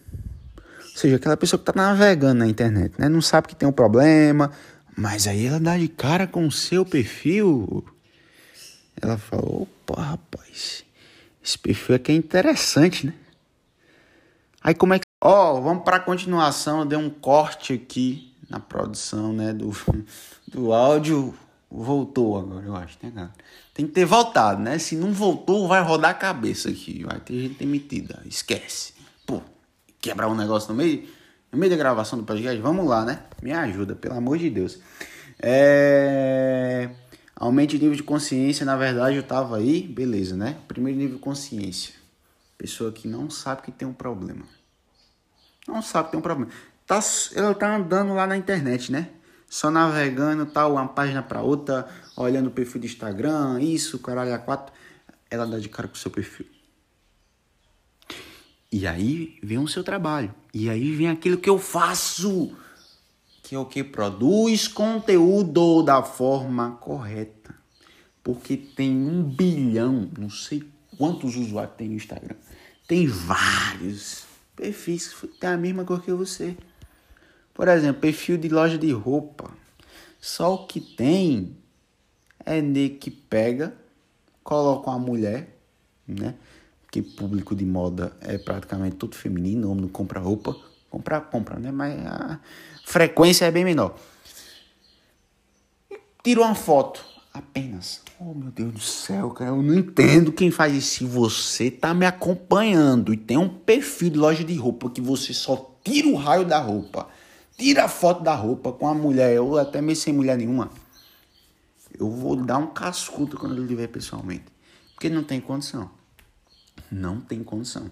Ou 0.57 0.97
seja, 0.99 1.17
aquela 1.17 1.37
pessoa 1.37 1.59
que 1.59 1.67
tá 1.67 1.73
navegando 1.75 2.39
na 2.39 2.47
internet, 2.47 2.95
né? 2.99 3.09
Não 3.09 3.21
sabe 3.21 3.49
que 3.49 3.57
tem 3.57 3.69
um 3.69 3.73
problema, 3.73 4.51
mas 4.97 5.27
aí 5.27 5.47
ela 5.47 5.61
dá 5.61 5.77
de 5.77 5.89
cara 5.89 6.27
com 6.27 6.47
o 6.47 6.51
seu 6.51 6.85
perfil. 6.85 7.85
Ela 9.01 9.19
fala, 9.19 9.45
opa, 9.45 10.01
rapaz, 10.01 10.85
esse 11.45 11.59
perfil 11.59 11.97
aqui 11.97 12.13
é 12.13 12.15
interessante, 12.15 13.07
né? 13.07 13.15
Aí 14.63 14.75
como 14.75 14.95
é 14.95 14.99
que... 14.99 15.05
Ó, 15.23 15.59
oh, 15.59 15.63
vamos 15.63 15.85
pra 15.85 16.01
continuação, 16.01 16.81
eu 16.81 16.85
dei 16.87 16.99
um 16.99 17.11
corte 17.11 17.75
aqui 17.75 18.35
na 18.49 18.59
produção 18.59 19.33
né, 19.33 19.53
do, 19.53 19.71
do 20.49 20.73
áudio. 20.73 21.35
Voltou 21.71 22.39
agora, 22.39 22.65
eu 22.65 22.75
acho, 22.75 22.97
né, 23.03 23.13
cara? 23.15 23.33
Tem 23.75 23.87
que 23.87 23.93
ter 23.93 24.07
voltado, 24.07 24.63
né? 24.63 24.79
Se 24.79 24.97
não 24.97 25.13
voltou, 25.13 25.69
vai 25.69 25.83
rodar 25.83 26.13
a 26.13 26.15
cabeça 26.15 26.71
aqui. 26.71 27.05
Vai 27.05 27.21
ter 27.21 27.39
gente 27.39 27.59
demitida. 27.59 28.23
Esquece. 28.25 28.95
Pô, 29.27 29.43
quebrar 30.01 30.29
um 30.29 30.35
negócio 30.35 30.71
no 30.71 30.77
meio. 30.77 31.07
No 31.53 31.59
meio 31.59 31.71
da 31.71 31.77
gravação 31.77 32.19
do 32.19 32.25
podcast, 32.25 32.61
vamos 32.61 32.87
lá, 32.87 33.05
né? 33.05 33.23
Me 33.43 33.53
ajuda, 33.53 33.95
pelo 33.95 34.15
amor 34.15 34.39
de 34.39 34.51
Deus. 34.51 34.79
É... 35.41 36.91
Aumente 37.35 37.77
o 37.77 37.79
nível 37.79 37.95
de 37.95 38.03
consciência, 38.03 38.65
na 38.65 38.77
verdade 38.77 39.17
eu 39.17 39.23
tava 39.23 39.59
aí, 39.59 39.83
beleza, 39.83 40.37
né? 40.37 40.57
Primeiro 40.67 40.99
nível 40.99 41.17
de 41.17 41.23
consciência. 41.23 41.95
Pessoa 42.57 42.91
que 42.91 43.07
não 43.07 43.29
sabe 43.29 43.63
que 43.63 43.71
tem 43.71 43.87
um 43.87 43.93
problema. 43.93 44.45
Não 45.69 45.83
sabe 45.83 46.07
que 46.07 46.13
tem 46.13 46.21
um 46.21 46.23
problema. 46.23 46.51
Tá, 46.87 47.01
ela 47.35 47.55
tá 47.55 47.77
andando 47.77 48.15
lá 48.15 48.27
na 48.27 48.37
internet, 48.37 48.91
né? 48.91 49.11
Só 49.49 49.71
navegando, 49.71 50.47
tal, 50.47 50.73
uma 50.73 50.89
página 50.89 51.23
para 51.23 51.43
outra, 51.43 51.87
olhando 52.17 52.47
o 52.47 52.51
perfil 52.51 52.81
do 52.81 52.87
Instagram, 52.87 53.61
isso, 53.61 53.99
caralho, 53.99 54.35
a 54.35 54.39
quatro. 54.39 54.75
Ela 55.31 55.47
dá 55.47 55.59
de 55.59 55.69
cara 55.69 55.89
com 55.89 55.95
o 55.95 55.99
seu 55.99 56.11
perfil. 56.11 56.56
E 58.71 58.87
aí 58.87 59.39
vem 59.43 59.59
o 59.59 59.69
seu 59.69 59.85
trabalho. 59.85 60.35
E 60.53 60.69
aí 60.69 60.95
vem 60.95 61.09
aquilo 61.09 61.39
que 61.39 61.49
eu 61.49 61.59
faço. 61.59 62.53
Que 63.43 63.55
é 63.55 63.59
o 63.59 63.65
que 63.65 63.85
produz 63.85 64.67
conteúdo 64.67 65.83
da 65.83 66.03
forma 66.03 66.73
correta. 66.73 67.55
Porque 68.23 68.57
tem 68.57 68.91
um 68.91 69.23
bilhão, 69.23 70.11
não 70.19 70.29
sei 70.29 70.65
quantos 70.99 71.37
usuários 71.37 71.77
tem 71.77 71.89
no 71.89 71.95
Instagram. 71.95 72.37
Tem 72.89 73.07
vários 73.07 74.25
perfis 74.57 75.13
que 75.13 75.29
tem 75.29 75.51
a 75.51 75.57
mesma 75.57 75.85
cor 75.85 76.03
que 76.03 76.13
você. 76.13 76.57
Por 77.55 77.69
exemplo, 77.69 78.01
perfil 78.01 78.37
de 78.37 78.49
loja 78.49 78.77
de 78.77 78.91
roupa. 78.93 79.51
Só 80.21 80.55
o 80.55 80.67
que 80.67 80.81
tem 80.81 81.57
é 82.45 82.61
nego 82.61 82.99
que 82.99 83.11
pega, 83.11 83.75
coloca 84.43 84.91
uma 84.91 84.99
mulher, 84.99 85.57
né? 86.07 86.35
Que 86.97 87.03
público 87.03 87.55
de 87.55 87.67
moda 87.67 88.17
é 88.23 88.39
praticamente 88.39 88.97
todo 88.97 89.15
feminino, 89.15 89.71
homem 89.71 89.83
não 89.83 89.89
compra 89.91 90.19
roupa. 90.19 90.57
Compra, 90.89 91.21
compra, 91.21 91.59
né? 91.59 91.71
Mas 91.71 91.95
a 92.07 92.41
frequência 92.87 93.45
é 93.45 93.51
bem 93.51 93.67
menor. 93.67 93.95
Tira 96.25 96.41
uma 96.41 96.55
foto 96.55 97.05
apenas. 97.35 98.01
Oh, 98.19 98.33
meu 98.33 98.51
Deus 98.51 98.73
do 98.73 98.81
céu, 98.81 99.29
cara, 99.29 99.51
eu 99.51 99.63
não 99.63 99.75
entendo 99.75 100.33
quem 100.33 100.51
faz 100.51 100.75
isso. 100.75 100.89
Se 100.89 101.05
você 101.05 101.71
tá 101.71 101.93
me 101.93 102.07
acompanhando 102.07 103.13
e 103.13 103.19
tem 103.19 103.37
um 103.37 103.47
perfil 103.47 104.09
de 104.09 104.17
loja 104.17 104.43
de 104.43 104.55
roupa 104.55 104.89
que 104.89 105.03
você 105.03 105.35
só 105.35 105.77
tira 105.85 106.09
o 106.09 106.15
raio 106.15 106.47
da 106.47 106.59
roupa 106.59 107.07
tira 107.59 107.85
a 107.85 107.89
foto 107.89 108.23
da 108.23 108.35
roupa 108.35 108.73
com 108.73 108.89
a 108.89 108.95
mulher, 108.95 109.39
ou 109.39 109.59
até 109.59 109.83
mesmo 109.83 110.03
sem 110.03 110.15
mulher 110.15 110.39
nenhuma, 110.39 110.71
eu 111.99 112.09
vou 112.11 112.37
dar 112.37 112.57
um 112.57 112.69
cascudo 112.69 113.37
quando 113.37 113.63
ele 113.63 113.75
ver 113.75 113.89
pessoalmente. 113.89 114.45
Porque 114.95 115.11
não 115.11 115.23
tem 115.23 115.43
condição. 115.43 115.91
Não 116.91 117.21
tem 117.21 117.43
condição. 117.43 117.91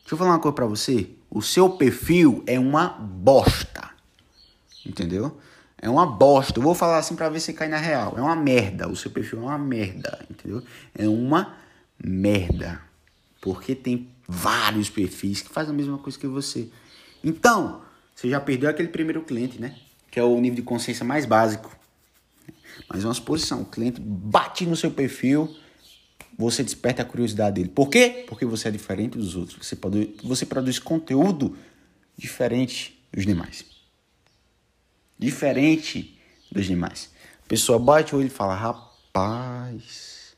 Deixa 0.00 0.14
eu 0.14 0.18
falar 0.18 0.30
uma 0.30 0.38
coisa 0.38 0.54
pra 0.54 0.66
você. 0.66 1.10
O 1.30 1.40
seu 1.40 1.70
perfil 1.70 2.42
é 2.46 2.58
uma 2.58 2.88
bosta. 2.88 3.90
Entendeu? 4.84 5.38
É 5.78 5.88
uma 5.88 6.06
bosta. 6.06 6.58
Eu 6.58 6.62
vou 6.62 6.74
falar 6.74 6.98
assim 6.98 7.16
pra 7.16 7.28
ver 7.28 7.40
se 7.40 7.52
cai 7.52 7.68
na 7.68 7.78
real. 7.78 8.14
É 8.16 8.20
uma 8.20 8.36
merda. 8.36 8.88
O 8.88 8.96
seu 8.96 9.10
perfil 9.10 9.40
é 9.40 9.42
uma 9.42 9.58
merda. 9.58 10.24
Entendeu? 10.30 10.62
É 10.94 11.08
uma 11.08 11.54
merda. 12.02 12.80
Porque 13.40 13.74
tem 13.74 14.08
vários 14.28 14.88
perfis 14.88 15.42
que 15.42 15.48
fazem 15.48 15.72
a 15.72 15.76
mesma 15.76 15.98
coisa 15.98 16.18
que 16.18 16.26
você. 16.26 16.68
Então, 17.22 17.82
você 18.14 18.28
já 18.28 18.40
perdeu 18.40 18.68
aquele 18.68 18.88
primeiro 18.88 19.22
cliente, 19.22 19.60
né? 19.60 19.76
Que 20.10 20.20
é 20.20 20.22
o 20.22 20.40
nível 20.40 20.56
de 20.56 20.62
consciência 20.62 21.04
mais 21.04 21.26
básico. 21.26 21.74
Mas 22.88 23.04
uma 23.04 23.14
suposição, 23.14 23.62
o 23.62 23.66
cliente 23.66 24.00
bate 24.00 24.66
no 24.66 24.76
seu 24.76 24.90
perfil, 24.90 25.54
você 26.38 26.62
desperta 26.62 27.02
a 27.02 27.04
curiosidade 27.04 27.56
dele. 27.56 27.68
Por 27.68 27.88
quê? 27.88 28.24
Porque 28.26 28.44
você 28.44 28.68
é 28.68 28.70
diferente 28.70 29.18
dos 29.18 29.36
outros. 29.36 29.66
Você 29.66 29.76
produz, 29.76 30.08
você 30.22 30.46
produz 30.46 30.78
conteúdo 30.78 31.56
diferente 32.16 32.98
dos 33.12 33.24
demais. 33.24 33.64
Diferente 35.18 36.18
dos 36.50 36.66
demais. 36.66 37.10
A 37.44 37.48
pessoa 37.48 37.78
bate 37.78 38.14
o 38.14 38.18
olho 38.18 38.26
e 38.26 38.30
fala, 38.30 38.54
rapaz, 38.54 40.34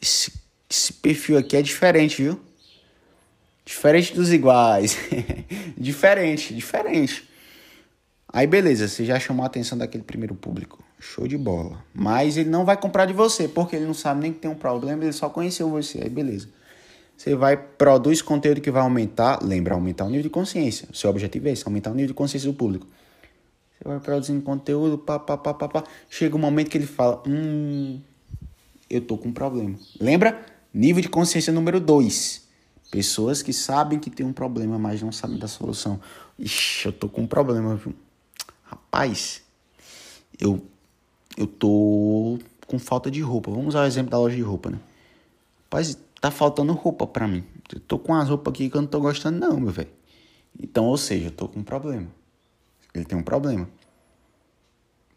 esse, 0.00 0.32
esse 0.68 0.92
perfil 0.94 1.38
aqui 1.38 1.56
é 1.56 1.62
diferente, 1.62 2.22
viu? 2.22 2.40
Diferente 3.64 4.14
dos 4.14 4.32
iguais. 4.32 4.96
diferente, 5.76 6.54
diferente. 6.54 7.28
Aí 8.30 8.46
beleza, 8.46 8.88
você 8.88 9.04
já 9.04 9.18
chamou 9.18 9.44
a 9.44 9.46
atenção 9.46 9.76
daquele 9.76 10.04
primeiro 10.04 10.34
público. 10.34 10.82
Show 10.98 11.28
de 11.28 11.38
bola. 11.38 11.84
Mas 11.94 12.36
ele 12.36 12.50
não 12.50 12.64
vai 12.64 12.76
comprar 12.76 13.06
de 13.06 13.12
você, 13.12 13.46
porque 13.46 13.76
ele 13.76 13.86
não 13.86 13.94
sabe 13.94 14.20
nem 14.20 14.32
que 14.32 14.38
tem 14.38 14.50
um 14.50 14.54
problema, 14.54 15.04
ele 15.04 15.12
só 15.12 15.28
conheceu 15.28 15.70
você. 15.70 16.00
Aí 16.02 16.08
beleza. 16.08 16.48
Você 17.16 17.34
vai, 17.34 17.56
produz 17.56 18.22
conteúdo 18.22 18.60
que 18.60 18.70
vai 18.70 18.82
aumentar, 18.82 19.42
lembra, 19.42 19.74
aumentar 19.74 20.04
o 20.04 20.08
nível 20.08 20.22
de 20.22 20.30
consciência. 20.30 20.88
O 20.92 20.96
seu 20.96 21.10
objetivo 21.10 21.48
é 21.48 21.52
esse, 21.52 21.64
aumentar 21.66 21.90
o 21.90 21.94
nível 21.94 22.08
de 22.08 22.14
consciência 22.14 22.48
do 22.48 22.56
público. 22.56 22.86
Você 23.76 23.88
vai 23.88 24.00
produzindo 24.00 24.40
conteúdo, 24.42 24.98
pá, 24.98 25.18
pá, 25.18 25.36
pá, 25.36 25.54
pá, 25.54 25.68
pá. 25.68 25.84
Chega 26.08 26.36
um 26.36 26.38
momento 26.38 26.70
que 26.70 26.78
ele 26.78 26.86
fala, 26.86 27.22
hum, 27.26 28.00
eu 28.88 29.00
tô 29.00 29.16
com 29.16 29.28
um 29.28 29.32
problema. 29.32 29.76
Lembra? 30.00 30.44
Nível 30.72 31.02
de 31.02 31.08
consciência 31.08 31.52
número 31.52 31.80
2. 31.80 32.46
Pessoas 32.90 33.42
que 33.42 33.52
sabem 33.52 33.98
que 33.98 34.10
tem 34.10 34.24
um 34.24 34.32
problema, 34.32 34.78
mas 34.78 35.02
não 35.02 35.12
sabem 35.12 35.38
da 35.38 35.48
solução. 35.48 36.00
Ixi, 36.38 36.86
eu 36.86 36.92
tô 36.92 37.08
com 37.08 37.22
um 37.22 37.26
problema, 37.26 37.74
viu? 37.74 37.94
Rapaz, 38.62 39.42
eu, 40.38 40.62
eu 41.38 41.46
tô 41.46 42.38
com 42.66 42.78
falta 42.78 43.10
de 43.10 43.20
roupa. 43.20 43.50
Vamos 43.50 43.68
usar 43.68 43.82
o 43.82 43.86
exemplo 43.86 44.10
da 44.10 44.18
loja 44.18 44.34
de 44.34 44.42
roupa, 44.42 44.70
né? 44.70 44.78
Rapaz, 45.64 45.96
tá 46.20 46.30
faltando 46.30 46.72
roupa 46.72 47.06
pra 47.06 47.28
mim. 47.28 47.44
Eu 47.72 47.80
tô 47.80 47.98
com 47.98 48.12
as 48.14 48.28
roupas 48.28 48.52
aqui 48.52 48.68
que 48.68 48.76
eu 48.76 48.82
não 48.82 48.88
tô 48.88 49.00
gostando, 49.00 49.38
não, 49.38 49.60
meu 49.60 49.70
velho. 49.70 49.88
Então, 50.60 50.86
ou 50.86 50.96
seja, 50.96 51.26
eu 51.26 51.30
tô 51.30 51.46
com 51.46 51.60
um 51.60 51.62
problema. 51.62 52.08
Ele 52.92 53.04
tem 53.04 53.16
um 53.16 53.22
problema. 53.22 53.68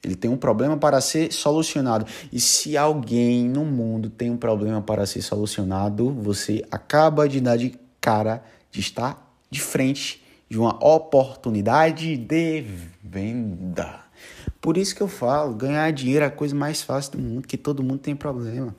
Ele 0.04 0.16
tem 0.16 0.30
um 0.30 0.38
problema 0.38 0.78
para 0.78 1.02
ser 1.02 1.32
solucionado. 1.34 2.06
E 2.32 2.40
se 2.40 2.78
alguém 2.78 3.50
no 3.50 3.66
mundo 3.66 4.10
tem 4.10 4.30
um 4.30 4.38
problema 4.38 4.82
para 4.82 5.06
ser 5.06 5.22
solucionado, 5.22 6.12
você 6.12 6.64
acaba 6.70 7.28
de 7.28 7.42
dar 7.42 7.58
de 7.58 7.76
cara 8.00 8.44
de 8.72 8.80
estar 8.80 9.36
de 9.50 9.60
frente 9.60 10.24
de 10.50 10.60
uma 10.60 10.76
oportunidade 10.86 12.18
de 12.18 12.66
venda. 13.04 14.11
Por 14.62 14.78
isso 14.78 14.96
que 14.96 15.02
eu 15.02 15.08
falo, 15.08 15.56
ganhar 15.56 15.92
dinheiro 15.92 16.24
é 16.24 16.28
a 16.28 16.32
coisa 16.32 16.56
mais 16.56 16.84
fácil 16.84 17.14
do 17.14 17.18
mundo, 17.18 17.48
que 17.48 17.58
todo 17.58 17.82
mundo 17.82 17.98
tem 17.98 18.16
problema. 18.16 18.76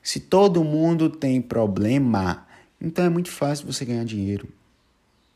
Se 0.00 0.20
todo 0.20 0.62
mundo 0.62 1.10
tem 1.10 1.42
problema, 1.42 2.46
então 2.80 3.04
é 3.04 3.08
muito 3.08 3.30
fácil 3.30 3.66
você 3.66 3.84
ganhar 3.84 4.04
dinheiro. 4.04 4.46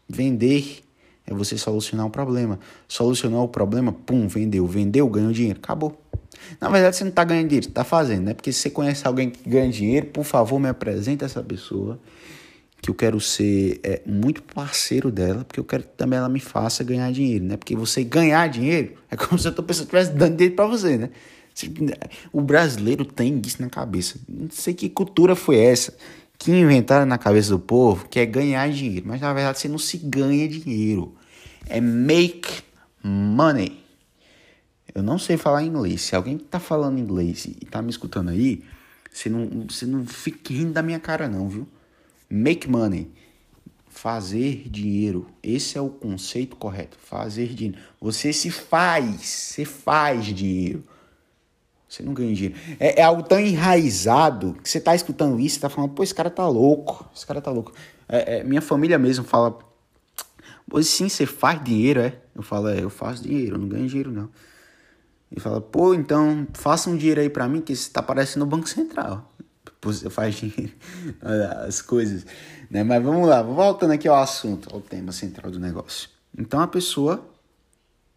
Vender 0.08 0.84
é 1.26 1.34
você 1.34 1.58
solucionar 1.58 2.06
o 2.06 2.10
problema. 2.10 2.58
Solucionar 2.86 3.40
o 3.40 3.48
problema, 3.48 3.92
pum, 3.92 4.28
vendeu. 4.28 4.66
Vendeu, 4.66 5.08
ganhou 5.08 5.32
dinheiro. 5.32 5.58
Acabou. 5.58 6.00
Na 6.60 6.68
verdade, 6.68 6.96
você 6.96 7.04
não 7.04 7.10
está 7.10 7.24
ganhando 7.24 7.48
dinheiro, 7.48 7.68
está 7.68 7.84
fazendo, 7.84 8.24
né? 8.24 8.34
Porque 8.34 8.52
se 8.52 8.60
você 8.60 8.70
conhece 8.70 9.06
alguém 9.06 9.30
que 9.30 9.48
ganha 9.48 9.70
dinheiro, 9.70 10.06
por 10.06 10.24
favor, 10.24 10.58
me 10.58 10.68
apresente 10.68 11.24
essa 11.24 11.42
pessoa. 11.42 11.98
Que 12.82 12.90
eu 12.90 12.94
quero 12.94 13.20
ser 13.20 13.80
é, 13.82 14.02
muito 14.06 14.42
parceiro 14.42 15.10
dela, 15.10 15.44
porque 15.44 15.60
eu 15.60 15.64
quero 15.64 15.82
que 15.82 15.90
também 15.90 16.18
ela 16.18 16.28
me 16.28 16.40
faça 16.40 16.82
ganhar 16.82 17.12
dinheiro, 17.12 17.44
né? 17.44 17.56
Porque 17.56 17.76
você 17.76 18.02
ganhar 18.02 18.48
dinheiro 18.48 18.94
é 19.10 19.16
como 19.16 19.38
se 19.38 19.46
outra 19.46 19.62
pessoa 19.62 19.84
estivesse 19.84 20.12
dando 20.12 20.36
dinheiro 20.36 20.56
para 20.56 20.66
você, 20.66 20.96
né? 20.96 21.10
O 22.32 22.40
brasileiro 22.40 23.04
tem 23.04 23.40
isso 23.44 23.60
na 23.60 23.68
cabeça. 23.68 24.18
Não 24.26 24.48
sei 24.50 24.72
que 24.72 24.88
cultura 24.88 25.36
foi 25.36 25.58
essa 25.58 25.94
que 26.38 26.50
inventaram 26.50 27.04
na 27.04 27.18
cabeça 27.18 27.50
do 27.50 27.58
povo 27.58 28.08
que 28.08 28.18
é 28.18 28.24
ganhar 28.24 28.70
dinheiro. 28.70 29.06
Mas 29.06 29.20
na 29.20 29.32
verdade 29.34 29.58
você 29.58 29.68
não 29.68 29.78
se 29.78 29.98
ganha 29.98 30.48
dinheiro 30.48 31.14
é 31.70 31.80
make 31.80 32.62
money. 33.02 33.80
Eu 34.92 35.02
não 35.02 35.18
sei 35.18 35.36
falar 35.36 35.62
inglês. 35.62 36.02
Se 36.02 36.16
alguém 36.16 36.36
tá 36.36 36.58
falando 36.58 36.98
inglês 36.98 37.46
e 37.46 37.64
tá 37.64 37.80
me 37.80 37.90
escutando 37.90 38.30
aí, 38.30 38.64
você 39.10 39.28
não, 39.28 39.66
você 39.68 39.86
não 39.86 40.04
fique 40.04 40.54
rindo 40.54 40.72
da 40.72 40.82
minha 40.82 40.98
cara, 40.98 41.28
não, 41.28 41.48
viu? 41.48 41.66
Make 42.30 42.68
money. 42.68 43.10
Fazer 43.88 44.68
dinheiro. 44.68 45.26
Esse 45.42 45.76
é 45.76 45.80
o 45.80 45.90
conceito 45.90 46.56
correto. 46.56 46.96
Fazer 46.98 47.48
dinheiro. 47.48 47.78
Você 48.00 48.32
se 48.32 48.50
faz. 48.50 49.20
Você 49.20 49.64
faz 49.64 50.26
dinheiro. 50.26 50.84
Você 51.88 52.02
não 52.04 52.14
ganha 52.14 52.32
dinheiro. 52.32 52.56
É, 52.78 53.00
é 53.00 53.02
algo 53.02 53.24
tão 53.24 53.40
enraizado 53.40 54.56
que 54.62 54.70
você 54.70 54.80
tá 54.80 54.94
escutando 54.94 55.40
isso 55.40 55.58
e 55.58 55.60
tá 55.60 55.68
falando, 55.68 55.90
pô, 55.90 56.04
esse 56.04 56.14
cara 56.14 56.30
tá 56.30 56.46
louco. 56.46 57.10
Esse 57.14 57.26
cara 57.26 57.40
tá 57.40 57.50
louco. 57.50 57.72
É, 58.08 58.38
é, 58.38 58.44
minha 58.44 58.62
família 58.62 58.96
mesmo 58.96 59.24
fala 59.24 59.58
Pois 60.70 60.86
sim, 60.86 61.08
você 61.08 61.26
faz 61.26 61.62
dinheiro, 61.64 62.00
é? 62.00 62.16
Eu 62.32 62.42
falo, 62.44 62.68
é, 62.68 62.80
eu 62.80 62.88
faço 62.88 63.24
dinheiro, 63.24 63.56
eu 63.56 63.58
não 63.58 63.66
ganho 63.66 63.88
dinheiro, 63.88 64.12
não. 64.12 64.30
Ele 65.30 65.40
fala, 65.40 65.60
pô, 65.60 65.92
então 65.94 66.46
faça 66.54 66.88
um 66.88 66.96
dinheiro 66.96 67.20
aí 67.20 67.28
pra 67.28 67.48
mim, 67.48 67.60
que 67.60 67.74
você 67.74 67.90
tá 67.90 68.00
parecendo 68.00 68.44
o 68.44 68.48
Banco 68.48 68.68
Central. 68.68 69.29
Faz 70.10 70.42
as 71.66 71.80
coisas. 71.80 72.26
Né? 72.70 72.84
Mas 72.84 73.02
vamos 73.02 73.28
lá, 73.28 73.42
voltando 73.42 73.92
aqui 73.92 74.06
ao 74.06 74.16
assunto, 74.16 74.72
ao 74.72 74.80
tema 74.80 75.12
central 75.12 75.50
do 75.50 75.58
negócio. 75.58 76.08
Então 76.36 76.60
a 76.60 76.66
pessoa 76.66 77.26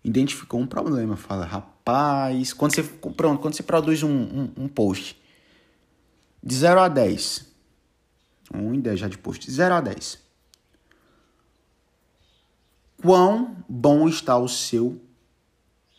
identificou 0.04 0.60
um 0.60 0.68
problema, 0.68 1.16
fala, 1.16 1.46
rapaz, 1.46 2.52
quando 2.52 2.76
você, 2.76 2.84
pronto, 2.84 3.40
quando 3.42 3.56
você 3.56 3.64
produz 3.64 4.04
um, 4.04 4.10
um, 4.10 4.52
um 4.58 4.68
post 4.68 5.22
de 6.44 6.56
0 6.56 6.82
a 6.82 6.88
10, 6.90 7.48
1 8.54 8.74
e 8.74 8.82
10 8.82 9.00
já 9.00 9.08
de 9.08 9.18
post, 9.18 9.46
de 9.46 9.52
0 9.52 9.76
a 9.76 9.82
10, 9.82 10.20
quão 13.02 13.56
bom 13.68 14.08
está 14.10 14.38
o 14.38 14.48
seu 14.48 15.02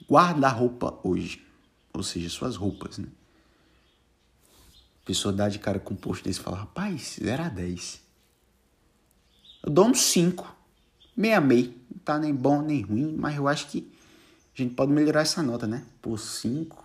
guarda-roupa 0.09 0.98
hoje. 1.03 1.44
Ou 1.92 2.03
seja, 2.03 2.29
suas 2.29 2.57
roupas, 2.57 2.98
né? 2.98 3.07
A 5.04 5.06
pessoa 5.06 5.34
dá 5.34 5.50
de 5.50 5.58
cara 5.58 5.78
com 5.78 5.92
um 5.92 5.96
post 5.98 6.24
desse 6.24 6.40
e 6.40 6.42
fala, 6.42 6.56
rapaz, 6.56 7.18
0 7.22 7.42
a 7.42 7.48
10. 7.50 8.00
Eu 9.62 9.70
dou 9.70 9.84
um 9.88 9.92
5. 9.92 10.56
Meia 11.14 11.42
meia. 11.42 11.70
Não 11.90 11.98
tá 12.02 12.18
nem 12.18 12.34
bom 12.34 12.62
nem 12.62 12.80
ruim, 12.80 13.14
mas 13.14 13.36
eu 13.36 13.46
acho 13.46 13.68
que 13.68 13.92
a 14.54 14.62
gente 14.62 14.74
pode 14.74 14.92
melhorar 14.92 15.20
essa 15.20 15.42
nota, 15.42 15.66
né? 15.66 15.84
Por 16.00 16.18
5. 16.18 16.82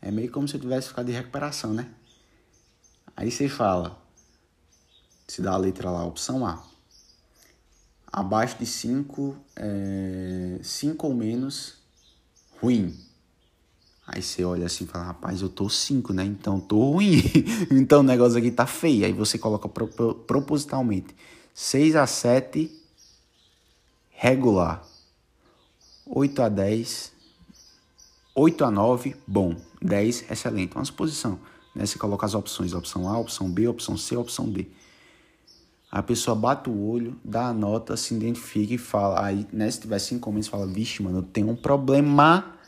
É 0.00 0.10
meio 0.10 0.32
como 0.32 0.48
se 0.48 0.56
eu 0.56 0.60
tivesse 0.60 0.88
ficado 0.88 1.04
de 1.04 1.12
recuperação, 1.12 1.74
né? 1.74 1.90
Aí 3.14 3.30
você 3.30 3.50
fala, 3.50 4.02
se 5.28 5.42
dá 5.42 5.52
a 5.52 5.58
letra 5.58 5.90
lá, 5.90 6.06
opção 6.06 6.46
A. 6.46 6.66
Abaixo 8.10 8.56
de 8.58 8.64
5, 8.64 9.36
5 10.62 11.06
é, 11.06 11.10
ou 11.10 11.14
menos, 11.14 11.82
ruim. 12.62 12.98
Aí 14.14 14.20
você 14.20 14.44
olha 14.44 14.66
assim 14.66 14.84
e 14.84 14.86
fala, 14.86 15.06
rapaz, 15.06 15.40
eu 15.40 15.48
tô 15.48 15.70
5, 15.70 16.12
né? 16.12 16.22
Então 16.22 16.60
tô 16.60 16.92
ruim. 16.92 17.22
então 17.72 18.00
o 18.00 18.02
negócio 18.02 18.38
aqui 18.38 18.50
tá 18.50 18.66
feio. 18.66 19.06
Aí 19.06 19.12
você 19.12 19.38
coloca 19.38 19.66
pro, 19.70 19.88
pro, 19.88 20.14
propositalmente 20.14 21.16
6 21.54 21.96
a 21.96 22.06
7, 22.06 22.70
regular. 24.10 24.86
8 26.04 26.42
a 26.42 26.48
10, 26.50 27.12
8 28.34 28.64
a 28.66 28.70
9, 28.70 29.16
bom. 29.26 29.56
10, 29.80 30.30
excelente. 30.30 30.76
Uma 30.76 30.84
suposição. 30.84 31.38
Né? 31.74 31.86
Você 31.86 31.98
coloca 31.98 32.26
as 32.26 32.34
opções, 32.34 32.74
opção 32.74 33.08
A, 33.08 33.18
opção 33.18 33.50
B, 33.50 33.66
opção 33.66 33.96
C, 33.96 34.14
opção 34.14 34.46
D. 34.50 34.66
A 35.90 36.02
pessoa 36.02 36.34
bate 36.34 36.68
o 36.68 36.86
olho, 36.86 37.18
dá 37.24 37.46
a 37.46 37.52
nota, 37.54 37.96
se 37.96 38.14
identifica 38.14 38.74
e 38.74 38.78
fala. 38.78 39.24
Aí, 39.24 39.46
né, 39.50 39.70
se 39.70 39.80
tiver 39.80 39.98
cinco 39.98 40.20
comentários, 40.20 40.48
fala: 40.48 40.66
Vixe, 40.66 41.02
mano, 41.02 41.18
eu 41.18 41.22
tenho 41.22 41.48
um 41.48 41.56
problema. 41.56 42.58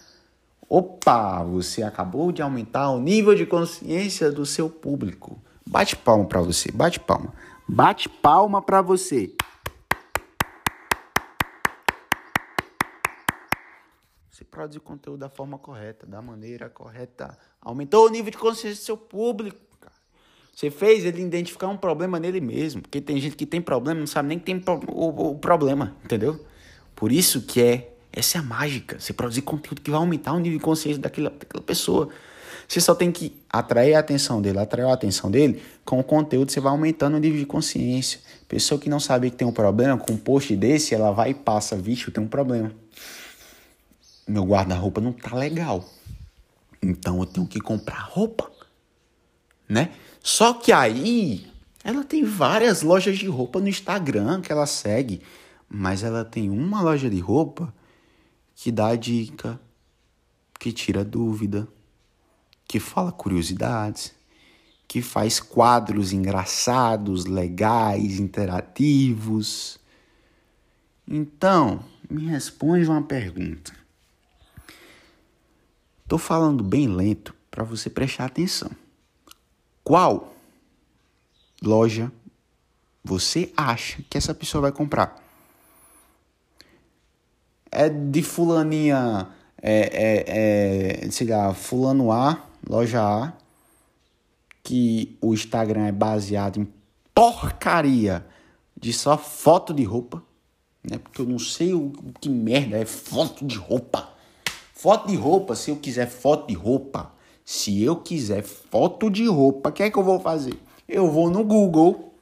Opa, 0.69 1.43
você 1.45 1.83
acabou 1.83 2.33
de 2.33 2.43
aumentar 2.43 2.91
o 2.91 3.01
nível 3.01 3.35
de 3.35 3.47
consciência 3.47 4.31
do 4.31 4.47
seu 4.47 4.69
público. 4.69 5.39
Bate 5.67 5.97
palma 5.97 6.25
para 6.25 6.41
você, 6.41 6.71
bate 6.73 7.01
palma. 7.01 7.33
Bate 7.69 8.09
palma 8.09 8.61
para 8.61 8.83
você. 8.83 9.35
Você 14.31 14.45
produz 14.45 14.83
conteúdo 14.83 15.21
da 15.21 15.29
forma 15.29 15.59
correta, 15.59 16.07
da 16.07 16.21
maneira 16.21 16.69
correta. 16.69 17.39
Aumentou 17.61 18.07
o 18.07 18.11
nível 18.11 18.31
de 18.31 18.39
consciência 18.39 18.83
do 18.83 18.85
seu 18.85 18.97
público. 18.97 19.65
Você 20.55 20.71
fez 20.71 21.05
ele 21.05 21.21
identificar 21.21 21.69
um 21.69 21.77
problema 21.77 22.21
nele 22.21 22.41
mesmo. 22.41 22.83
Porque 22.83 23.01
tem 23.01 23.21
gente 23.21 23.37
que 23.37 23.45
tem 23.45 23.61
problema 23.61 23.99
não 24.01 24.07
sabe 24.07 24.29
nem 24.29 24.39
que 24.39 24.45
tem 24.45 24.63
o, 24.89 25.31
o 25.31 25.39
problema, 25.39 25.97
entendeu? 26.05 26.45
Por 26.95 27.11
isso 27.11 27.43
que 27.43 27.61
é. 27.61 27.94
Essa 28.15 28.39
é 28.39 28.41
a 28.41 28.45
mágica. 28.45 28.99
Você 29.01 29.13
produzir 29.13 29.43
conteúdo 29.43 29.81
que 29.81 29.91
vai 29.91 29.99
aumentar 29.99 30.33
o 30.33 30.39
nível 30.39 30.59
de 30.59 30.65
consciência 30.65 31.03
daquela, 31.03 31.31
daquela 31.31 31.63
pessoa. 31.63 32.09
Você 32.69 32.81
só 32.81 32.95
tem 32.95 33.11
que 33.11 33.37
atrair 33.51 33.95
a 33.95 33.99
atenção 33.99 34.41
dele, 34.41 34.59
atrair 34.59 34.87
a 34.87 34.93
atenção 34.93 35.31
dele, 35.31 35.61
com 35.85 35.99
o 35.99 36.05
conteúdo 36.05 36.51
você 36.51 36.61
vai 36.61 36.71
aumentando 36.71 37.17
o 37.17 37.21
nível 37.21 37.39
de 37.39 37.45
consciência. 37.45 38.21
Pessoa 38.49 38.81
que 38.81 38.89
não 38.89 39.01
sabe 39.01 39.31
que 39.31 39.37
tem 39.37 39.47
um 39.47 39.53
problema, 39.53 39.99
com 39.99 40.13
um 40.13 40.17
post 40.17 40.55
desse, 40.57 40.95
ela 40.95 41.11
vai 41.11 41.31
e 41.31 41.35
passa, 41.35 41.77
vixe, 41.77 42.07
eu 42.07 42.15
tenho 42.15 42.27
um 42.27 42.31
problema. 42.31 42.73
Meu 44.27 44.45
guarda-roupa 44.45 45.01
não 45.01 45.13
tá 45.13 45.35
legal. 45.37 45.85
Então 46.81 47.19
eu 47.19 47.27
tenho 47.27 47.47
que 47.47 47.61
comprar 47.61 48.01
roupa, 48.01 48.51
né? 49.69 49.91
Só 50.23 50.55
que 50.55 50.73
aí 50.73 51.47
ela 51.83 52.05
tem 52.05 52.25
várias 52.25 52.81
lojas 52.81 53.19
de 53.19 53.27
roupa 53.27 53.61
no 53.61 53.69
Instagram 53.69 54.41
que 54.41 54.53
ela 54.53 54.67
segue, 54.67 55.21
mas 55.69 56.03
ela 56.03 56.25
tem 56.25 56.49
uma 56.49 56.81
loja 56.81 57.11
de 57.11 57.19
roupa 57.19 57.73
que 58.55 58.71
dá 58.71 58.95
dica, 58.95 59.61
que 60.59 60.73
tira 60.73 61.05
dúvida, 61.05 61.69
que 62.67 62.81
fala 62.81 63.13
curiosidades, 63.13 64.15
que 64.87 65.03
faz 65.03 65.41
quadros 65.41 66.13
engraçados, 66.13 67.25
legais, 67.25 68.19
interativos. 68.19 69.79
Então, 71.07 71.85
me 72.09 72.27
responde 72.27 72.89
uma 72.89 73.03
pergunta. 73.03 73.75
Tô 76.07 76.19
falando 76.19 76.63
bem 76.63 76.87
lento 76.87 77.35
para 77.51 77.65
você 77.65 77.89
prestar 77.89 78.27
atenção. 78.27 78.71
Qual 79.83 80.35
loja 81.63 82.13
você 83.03 83.53
acha 83.57 84.03
que 84.09 84.17
essa 84.17 84.35
pessoa 84.35 84.63
vai 84.63 84.73
comprar? 84.73 85.24
É 87.75 87.89
de 87.89 88.23
fulaninha, 88.23 89.29
é, 89.61 89.81
é, 89.93 91.05
é, 91.07 91.11
sei 91.11 91.27
lá, 91.27 91.53
fulano 91.53 92.13
A, 92.13 92.39
loja 92.69 93.03
A, 93.03 93.33
que 94.63 95.19
o 95.21 95.35
Instagram 95.35 95.87
é 95.87 95.93
baseado 95.93 96.61
em 96.61 96.69
porcaria 97.15 98.25
de 98.81 98.93
só 98.93 99.19
foto 99.19 99.75
de 99.75 99.85
roupa, 99.85 100.23
né? 100.83 100.99
Porque 100.99 101.21
eu 101.21 101.27
não 101.27 101.39
sei 101.39 101.75
o 101.75 101.93
que 102.21 102.29
merda 102.29 102.77
é 102.77 102.85
foto 102.85 103.45
de 103.45 103.57
roupa. 103.57 104.11
Foto 104.73 105.09
de 105.09 105.17
roupa, 105.17 105.55
se 105.55 105.71
eu 105.71 105.77
quiser 105.77 106.09
foto 106.09 106.49
de 106.49 106.55
roupa, 106.55 107.13
se 107.45 107.83
eu 107.83 107.97
quiser 107.97 108.43
foto 108.43 109.11
de 109.11 109.27
roupa, 109.27 109.71
o 109.71 109.73
que 109.73 109.83
é 109.83 109.91
que 109.91 109.99
eu 109.99 110.03
vou 110.03 110.21
fazer? 110.21 110.59
Eu 110.89 111.11
vou 111.11 111.31
no 111.31 111.43
Google, 111.45 112.13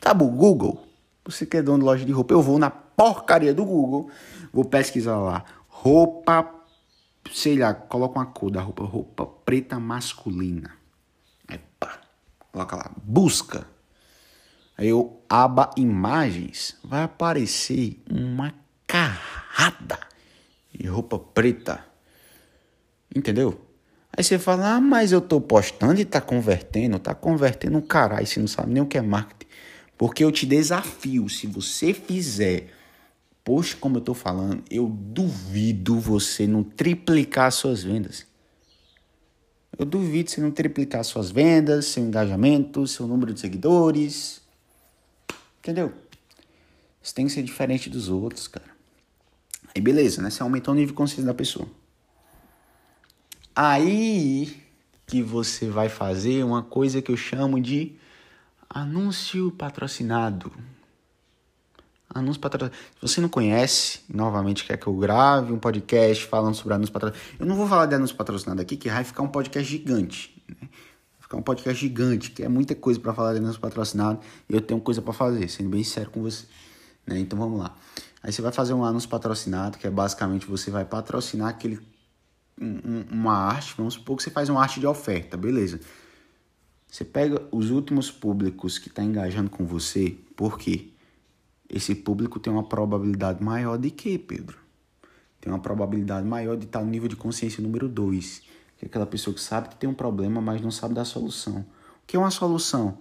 tá 0.00 0.14
bom, 0.14 0.28
Google. 0.28 0.82
Você 1.24 1.44
que 1.44 1.58
é 1.58 1.62
dono 1.62 1.80
de 1.80 1.84
loja 1.84 2.04
de 2.04 2.12
roupa, 2.12 2.32
eu 2.32 2.40
vou 2.40 2.58
na 2.58 2.72
porcaria 2.98 3.54
do 3.54 3.64
Google, 3.64 4.10
vou 4.52 4.64
pesquisar 4.64 5.16
lá, 5.18 5.44
roupa, 5.68 6.52
sei 7.32 7.56
lá, 7.56 7.72
coloca 7.72 8.18
uma 8.18 8.26
cor 8.26 8.50
da 8.50 8.60
roupa, 8.60 8.82
roupa 8.82 9.24
preta 9.24 9.78
masculina. 9.78 10.72
Aí 11.46 11.60
pá, 11.78 12.00
coloca 12.50 12.74
lá, 12.74 12.90
busca. 13.00 13.68
Aí 14.76 14.88
eu 14.88 15.22
aba 15.28 15.70
imagens, 15.76 16.76
vai 16.82 17.04
aparecer 17.04 18.02
uma 18.10 18.52
carrada 18.84 20.00
de 20.74 20.88
roupa 20.88 21.20
preta. 21.20 21.84
Entendeu? 23.14 23.64
Aí 24.12 24.24
você 24.24 24.40
fala, 24.40 24.74
ah, 24.74 24.80
mas 24.80 25.12
eu 25.12 25.20
tô 25.20 25.40
postando 25.40 26.00
e 26.00 26.04
tá 26.04 26.20
convertendo, 26.20 26.98
tá 26.98 27.14
convertendo 27.14 27.78
um 27.78 27.80
caralho, 27.80 28.26
você 28.26 28.40
não 28.40 28.48
sabe 28.48 28.72
nem 28.72 28.82
o 28.82 28.86
que 28.86 28.98
é 28.98 29.02
marketing. 29.02 29.46
Porque 29.96 30.24
eu 30.24 30.32
te 30.32 30.46
desafio, 30.46 31.28
se 31.28 31.46
você 31.46 31.94
fizer 31.94 32.77
post 33.48 33.76
como 33.76 33.96
eu 33.96 34.02
tô 34.02 34.12
falando, 34.12 34.62
eu 34.70 34.86
duvido 34.86 35.98
você 35.98 36.46
não 36.46 36.62
triplicar 36.62 37.50
suas 37.50 37.82
vendas. 37.82 38.26
Eu 39.78 39.86
duvido 39.86 40.28
você 40.28 40.38
não 40.38 40.50
triplicar 40.50 41.02
suas 41.02 41.30
vendas, 41.30 41.86
seu 41.86 42.04
engajamento, 42.04 42.86
seu 42.86 43.06
número 43.06 43.32
de 43.32 43.40
seguidores. 43.40 44.42
Entendeu? 45.60 45.94
Você 47.02 47.14
tem 47.14 47.24
que 47.24 47.32
ser 47.32 47.42
diferente 47.42 47.88
dos 47.88 48.10
outros, 48.10 48.46
cara. 48.46 48.68
Aí 49.74 49.80
beleza, 49.80 50.20
né? 50.20 50.28
Você 50.28 50.42
aumentou 50.42 50.74
o 50.74 50.76
nível 50.76 50.88
de 50.88 50.96
consciência 50.98 51.24
da 51.24 51.32
pessoa. 51.32 51.66
Aí 53.56 54.62
que 55.06 55.22
você 55.22 55.70
vai 55.70 55.88
fazer 55.88 56.44
uma 56.44 56.62
coisa 56.62 57.00
que 57.00 57.10
eu 57.10 57.16
chamo 57.16 57.58
de 57.58 57.96
anúncio 58.68 59.50
patrocinado. 59.52 60.52
Anúncio 62.08 62.40
patrocinado. 62.40 62.74
Se 62.94 63.00
você 63.02 63.20
não 63.20 63.28
conhece, 63.28 64.00
novamente 64.08 64.64
quer 64.64 64.78
que 64.78 64.86
eu 64.86 64.94
grave 64.94 65.52
um 65.52 65.58
podcast 65.58 66.24
falando 66.26 66.54
sobre 66.54 66.74
anúncio 66.74 66.92
patrocinado. 66.92 67.36
Eu 67.38 67.46
não 67.46 67.56
vou 67.56 67.66
falar 67.66 67.86
de 67.86 67.94
anúncio 67.94 68.16
patrocinado 68.16 68.62
aqui, 68.62 68.76
que 68.76 68.88
vai 68.88 69.04
ficar 69.04 69.22
um 69.22 69.28
podcast 69.28 69.70
gigante. 69.70 70.42
Né? 70.48 70.56
Vai 70.60 71.20
ficar 71.20 71.36
um 71.36 71.42
podcast 71.42 71.80
gigante, 71.80 72.30
que 72.30 72.42
é 72.42 72.48
muita 72.48 72.74
coisa 72.74 72.98
para 72.98 73.12
falar 73.12 73.32
de 73.34 73.38
anúncio 73.38 73.60
patrocinado. 73.60 74.20
E 74.48 74.54
eu 74.54 74.60
tenho 74.60 74.80
coisa 74.80 75.02
para 75.02 75.12
fazer, 75.12 75.48
sendo 75.48 75.68
bem 75.68 75.84
sério 75.84 76.10
com 76.10 76.22
você. 76.22 76.46
Né? 77.06 77.18
Então 77.18 77.38
vamos 77.38 77.58
lá. 77.60 77.76
Aí 78.22 78.32
você 78.32 78.42
vai 78.42 78.52
fazer 78.52 78.72
um 78.72 78.84
anúncio 78.84 79.08
patrocinado, 79.08 79.78
que 79.78 79.86
é 79.86 79.90
basicamente 79.90 80.46
você 80.46 80.70
vai 80.70 80.84
patrocinar 80.84 81.48
aquele 81.48 81.78
um, 82.60 83.04
uma 83.10 83.34
arte, 83.34 83.74
vamos 83.76 83.94
supor 83.94 84.16
que 84.16 84.22
você 84.22 84.30
faz 84.30 84.48
uma 84.48 84.60
arte 84.60 84.80
de 84.80 84.86
oferta, 84.86 85.36
beleza. 85.36 85.80
Você 86.90 87.04
pega 87.04 87.42
os 87.52 87.70
últimos 87.70 88.10
públicos 88.10 88.78
que 88.78 88.88
está 88.88 89.02
engajando 89.02 89.50
com 89.50 89.64
você, 89.64 90.16
por 90.34 90.58
quê? 90.58 90.88
Esse 91.68 91.94
público 91.94 92.40
tem 92.40 92.52
uma 92.52 92.64
probabilidade 92.64 93.42
maior 93.42 93.76
de 93.76 93.90
quê, 93.90 94.18
Pedro? 94.18 94.58
Tem 95.40 95.52
uma 95.52 95.58
probabilidade 95.58 96.26
maior 96.26 96.56
de 96.56 96.64
estar 96.64 96.80
no 96.80 96.90
nível 96.90 97.08
de 97.08 97.16
consciência 97.16 97.62
número 97.62 97.88
2, 97.88 98.42
que 98.78 98.84
é 98.84 98.88
aquela 98.88 99.06
pessoa 99.06 99.34
que 99.34 99.40
sabe 99.40 99.68
que 99.68 99.76
tem 99.76 99.88
um 99.88 99.94
problema, 99.94 100.40
mas 100.40 100.60
não 100.60 100.70
sabe 100.70 100.94
da 100.94 101.04
solução. 101.04 101.58
O 101.58 101.64
que 102.06 102.16
é 102.16 102.18
uma 102.18 102.30
solução? 102.30 102.98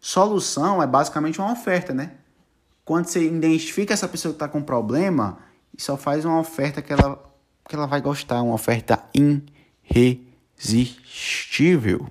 Solução 0.00 0.82
é 0.82 0.86
basicamente 0.86 1.40
uma 1.40 1.52
oferta, 1.52 1.92
né? 1.92 2.12
Quando 2.84 3.06
você 3.06 3.26
identifica 3.26 3.92
essa 3.92 4.08
pessoa 4.08 4.32
que 4.32 4.36
está 4.36 4.48
com 4.48 4.62
problema 4.62 5.38
só 5.76 5.96
faz 5.96 6.24
uma 6.24 6.40
oferta 6.40 6.80
que 6.80 6.92
ela 6.92 7.22
que 7.68 7.74
ela 7.74 7.86
vai 7.86 8.00
gostar, 8.00 8.42
uma 8.42 8.54
oferta 8.54 9.02
irresistível. 9.12 12.06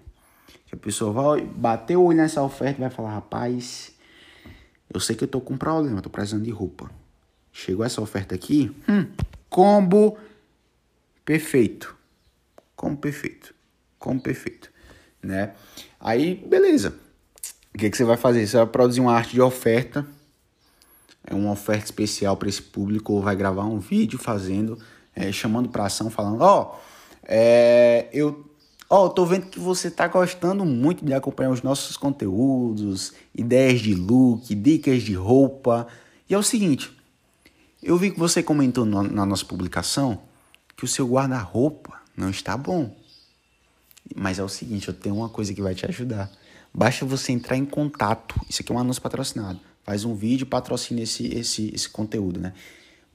Que 0.68 0.76
a 0.76 0.78
pessoa 0.78 1.13
vai 1.13 1.46
bater 1.46 1.96
o 1.96 2.04
olho 2.04 2.18
nessa 2.18 2.44
oferta 2.44 2.80
e 2.80 2.82
vai 2.82 2.89
falar, 2.89 3.13
rapaz, 3.13 3.94
eu 4.93 5.00
sei 5.00 5.15
que 5.15 5.24
eu 5.24 5.28
tô 5.28 5.41
com 5.41 5.54
um 5.56 5.58
problema, 5.58 6.02
tô 6.02 6.10
precisando 6.10 6.43
de 6.43 6.52
roupa. 6.52 6.89
chegou 7.52 7.86
essa 7.86 8.02
oferta 8.02 8.36
aqui, 8.36 8.76
hum, 8.88 9.08
combo 9.50 10.17
perfeito. 11.24 11.95
Combo 12.76 12.98
perfeito. 12.98 13.54
Combo 13.98 14.21
perfeito, 14.21 14.71
né? 15.21 15.54
Aí, 16.00 16.36
beleza. 16.36 16.95
O 17.74 17.78
que, 17.78 17.89
que 17.89 17.98
você 17.98 18.04
vai 18.04 18.17
fazer? 18.17 18.45
Você 18.45 18.58
vai 18.58 18.67
produzir 18.67 19.02
uma 19.02 19.13
arte 19.13 19.34
de 19.34 19.41
oferta, 19.41 20.06
é 21.26 21.34
uma 21.34 21.52
oferta 21.52 21.86
especial 21.86 22.38
para 22.38 22.48
esse 22.48 22.62
público, 22.62 23.13
ou 23.13 23.21
vai 23.21 23.36
gravar 23.36 23.65
um 23.65 23.80
vídeo 23.80 24.19
fazendo, 24.19 24.80
é, 25.15 25.32
chamando 25.32 25.69
para 25.69 25.86
ação, 25.86 26.10
falando, 26.10 26.41
ó, 26.41 26.62
oh, 26.62 26.80
é, 27.24 28.08
eu 28.13 28.45
Ó, 28.88 29.06
oh, 29.06 29.10
tô 29.10 29.26
vendo 29.26 29.48
que 29.48 29.60
você 29.60 29.89
tá 29.89 30.08
gostando 30.08 30.63
muito 30.63 31.04
de 31.04 31.12
acompanhar 31.13 31.50
os 31.50 31.63
nossos 31.63 31.98
conteúdos, 31.98 33.13
ideias 33.34 33.82
de 33.82 33.95
look, 33.95 34.54
dicas 34.54 35.02
de 35.02 35.15
roupa. 35.15 35.88
E 36.30 36.36
é 36.36 36.38
o 36.38 36.43
seguinte, 36.43 36.95
eu 37.82 37.98
vi 37.98 38.12
que 38.12 38.19
você 38.19 38.43
comentou 38.43 38.86
no, 38.86 39.02
na 39.02 39.26
nossa 39.26 39.43
publicação 39.43 40.21
que 40.78 40.86
o 40.86 40.88
seu 40.88 41.08
guarda-roupa 41.08 42.00
não 42.15 42.30
está 42.30 42.56
bom. 42.56 42.95
Mas 44.15 44.38
é 44.38 44.43
o 44.43 44.50
seguinte, 44.50 44.88
eu 44.88 44.93
tenho 44.93 45.15
uma 45.15 45.30
coisa 45.30 45.52
que 45.52 45.63
vai 45.63 45.74
te 45.74 45.88
ajudar. 45.88 46.30
Basta 46.71 47.06
você 47.06 47.32
entrar 47.32 47.58
em 47.58 47.65
contato. 47.65 48.39
Isso 48.48 48.62
aqui 48.62 48.71
é 48.71 48.76
um 48.76 48.80
anúncio 48.80 49.02
patrocinado. 49.02 49.60
Faz 49.84 50.06
um 50.06 50.13
vídeo, 50.13 50.45
patrocina 50.45 51.02
esse, 51.02 51.26
esse, 51.28 51.71
esse 51.74 51.89
conteúdo, 51.89 52.39
né? 52.39 52.54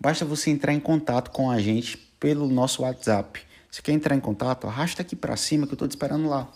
Basta 0.00 0.24
você 0.24 0.50
entrar 0.50 0.72
em 0.72 0.80
contato 0.80 1.30
com 1.30 1.48
a 1.48 1.60
gente 1.60 1.96
pelo 2.18 2.48
nosso 2.48 2.82
WhatsApp 2.82 3.40
você 3.70 3.80
quer 3.82 3.92
entrar 3.92 4.16
em 4.16 4.20
contato? 4.20 4.66
Arrasta 4.66 5.02
aqui 5.02 5.14
para 5.14 5.36
cima 5.36 5.64
que 5.66 5.72
eu 5.72 5.76
estou 5.76 5.86
te 5.86 5.92
esperando 5.92 6.28
lá. 6.28 6.50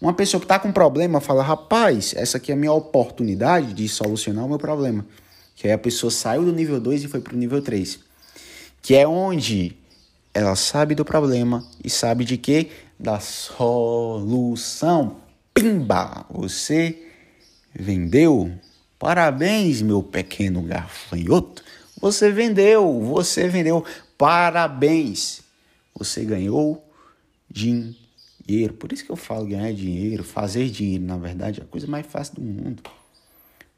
Uma 0.00 0.12
pessoa 0.12 0.38
que 0.38 0.44
está 0.44 0.58
com 0.58 0.70
problema 0.70 1.20
fala: 1.20 1.42
rapaz, 1.42 2.12
essa 2.14 2.36
aqui 2.36 2.52
é 2.52 2.54
a 2.54 2.58
minha 2.58 2.72
oportunidade 2.72 3.72
de 3.72 3.88
solucionar 3.88 4.44
o 4.44 4.48
meu 4.48 4.58
problema. 4.58 5.06
Que 5.56 5.66
aí 5.66 5.72
a 5.72 5.78
pessoa 5.78 6.10
saiu 6.10 6.44
do 6.44 6.52
nível 6.52 6.78
2 6.78 7.04
e 7.04 7.08
foi 7.08 7.20
para 7.20 7.34
o 7.34 7.38
nível 7.38 7.62
3. 7.62 8.00
Que 8.82 8.94
é 8.96 9.08
onde 9.08 9.76
ela 10.32 10.54
sabe 10.56 10.94
do 10.94 11.04
problema 11.04 11.66
e 11.82 11.88
sabe 11.88 12.24
de 12.24 12.36
quê? 12.36 12.70
Da 12.98 13.18
solução. 13.18 15.16
Pimba! 15.54 16.26
Você 16.30 16.98
vendeu. 17.74 18.52
Parabéns, 18.98 19.80
meu 19.80 20.02
pequeno 20.02 20.62
gafanhoto. 20.62 21.62
Você 22.00 22.30
vendeu, 22.30 23.00
você 23.00 23.48
vendeu. 23.48 23.84
Parabéns 24.16 25.49
você 25.94 26.24
ganhou 26.24 26.84
dinheiro. 27.48 28.74
Por 28.74 28.92
isso 28.92 29.04
que 29.04 29.10
eu 29.10 29.16
falo 29.16 29.46
ganhar 29.46 29.72
dinheiro, 29.72 30.24
fazer 30.24 30.68
dinheiro, 30.68 31.04
na 31.04 31.16
verdade, 31.16 31.60
é 31.60 31.64
a 31.64 31.66
coisa 31.66 31.86
mais 31.86 32.06
fácil 32.06 32.36
do 32.36 32.42
mundo. 32.42 32.82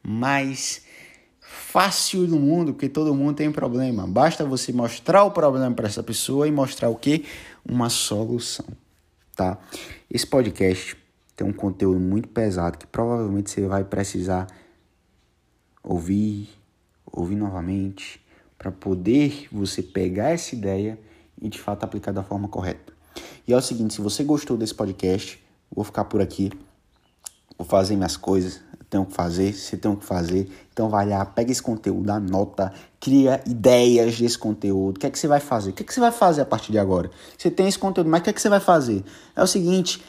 Mais 0.01 0.85
fácil 1.39 2.25
do 2.25 2.39
mundo, 2.39 2.73
porque 2.73 2.89
todo 2.89 3.13
mundo 3.13 3.35
tem 3.35 3.51
problema. 3.51 4.07
Basta 4.07 4.45
você 4.45 4.71
mostrar 4.71 5.23
o 5.23 5.31
problema 5.31 5.73
para 5.75 5.87
essa 5.87 6.03
pessoa 6.03 6.47
e 6.47 6.51
mostrar 6.51 6.89
o 6.89 6.95
que? 6.95 7.25
Uma 7.65 7.89
solução, 7.89 8.65
tá? 9.35 9.57
Esse 10.09 10.25
podcast 10.25 10.97
tem 11.35 11.47
um 11.47 11.53
conteúdo 11.53 11.99
muito 11.99 12.27
pesado 12.29 12.77
que 12.77 12.87
provavelmente 12.87 13.49
você 13.49 13.67
vai 13.67 13.83
precisar 13.83 14.47
ouvir, 15.83 16.49
ouvir 17.05 17.35
novamente, 17.35 18.23
para 18.57 18.71
poder 18.71 19.47
você 19.51 19.81
pegar 19.81 20.29
essa 20.29 20.55
ideia 20.55 20.97
e 21.43 21.49
de 21.49 21.59
fato 21.59 21.83
aplicar 21.83 22.13
da 22.13 22.23
forma 22.23 22.47
correta. 22.47 22.93
E 23.45 23.53
é 23.53 23.57
o 23.57 23.61
seguinte, 23.61 23.93
se 23.93 24.01
você 24.01 24.23
gostou 24.23 24.57
desse 24.57 24.73
podcast, 24.73 25.39
vou 25.69 25.83
ficar 25.83 26.05
por 26.05 26.21
aqui, 26.21 26.49
vou 27.57 27.67
fazer 27.67 27.95
minhas 27.95 28.15
coisas, 28.17 28.61
tenho 28.89 29.05
que 29.05 29.13
fazer, 29.13 29.53
você 29.53 29.75
tem 29.75 29.95
que 29.95 30.05
fazer, 30.05 30.49
então 30.71 30.87
vai 30.87 31.07
lá, 31.07 31.25
pega 31.25 31.51
esse 31.51 31.61
conteúdo, 31.61 32.09
anota, 32.11 32.71
cria 32.99 33.43
ideias 33.45 34.17
desse 34.17 34.37
conteúdo, 34.37 34.97
o 34.97 34.99
que 34.99 35.07
é 35.07 35.09
que 35.09 35.19
você 35.19 35.27
vai 35.27 35.39
fazer? 35.39 35.71
O 35.71 35.73
que 35.73 35.83
é 35.83 35.85
que 35.85 35.93
você 35.93 35.99
vai 35.99 36.11
fazer 36.11 36.41
a 36.41 36.45
partir 36.45 36.71
de 36.71 36.79
agora? 36.79 37.11
Você 37.37 37.51
tem 37.51 37.67
esse 37.67 37.77
conteúdo, 37.77 38.09
mas 38.09 38.21
o 38.21 38.23
que 38.23 38.29
é 38.29 38.33
que 38.33 38.41
você 38.41 38.49
vai 38.49 38.59
fazer? 38.59 39.03
É 39.35 39.43
o 39.43 39.47
seguinte, 39.47 40.01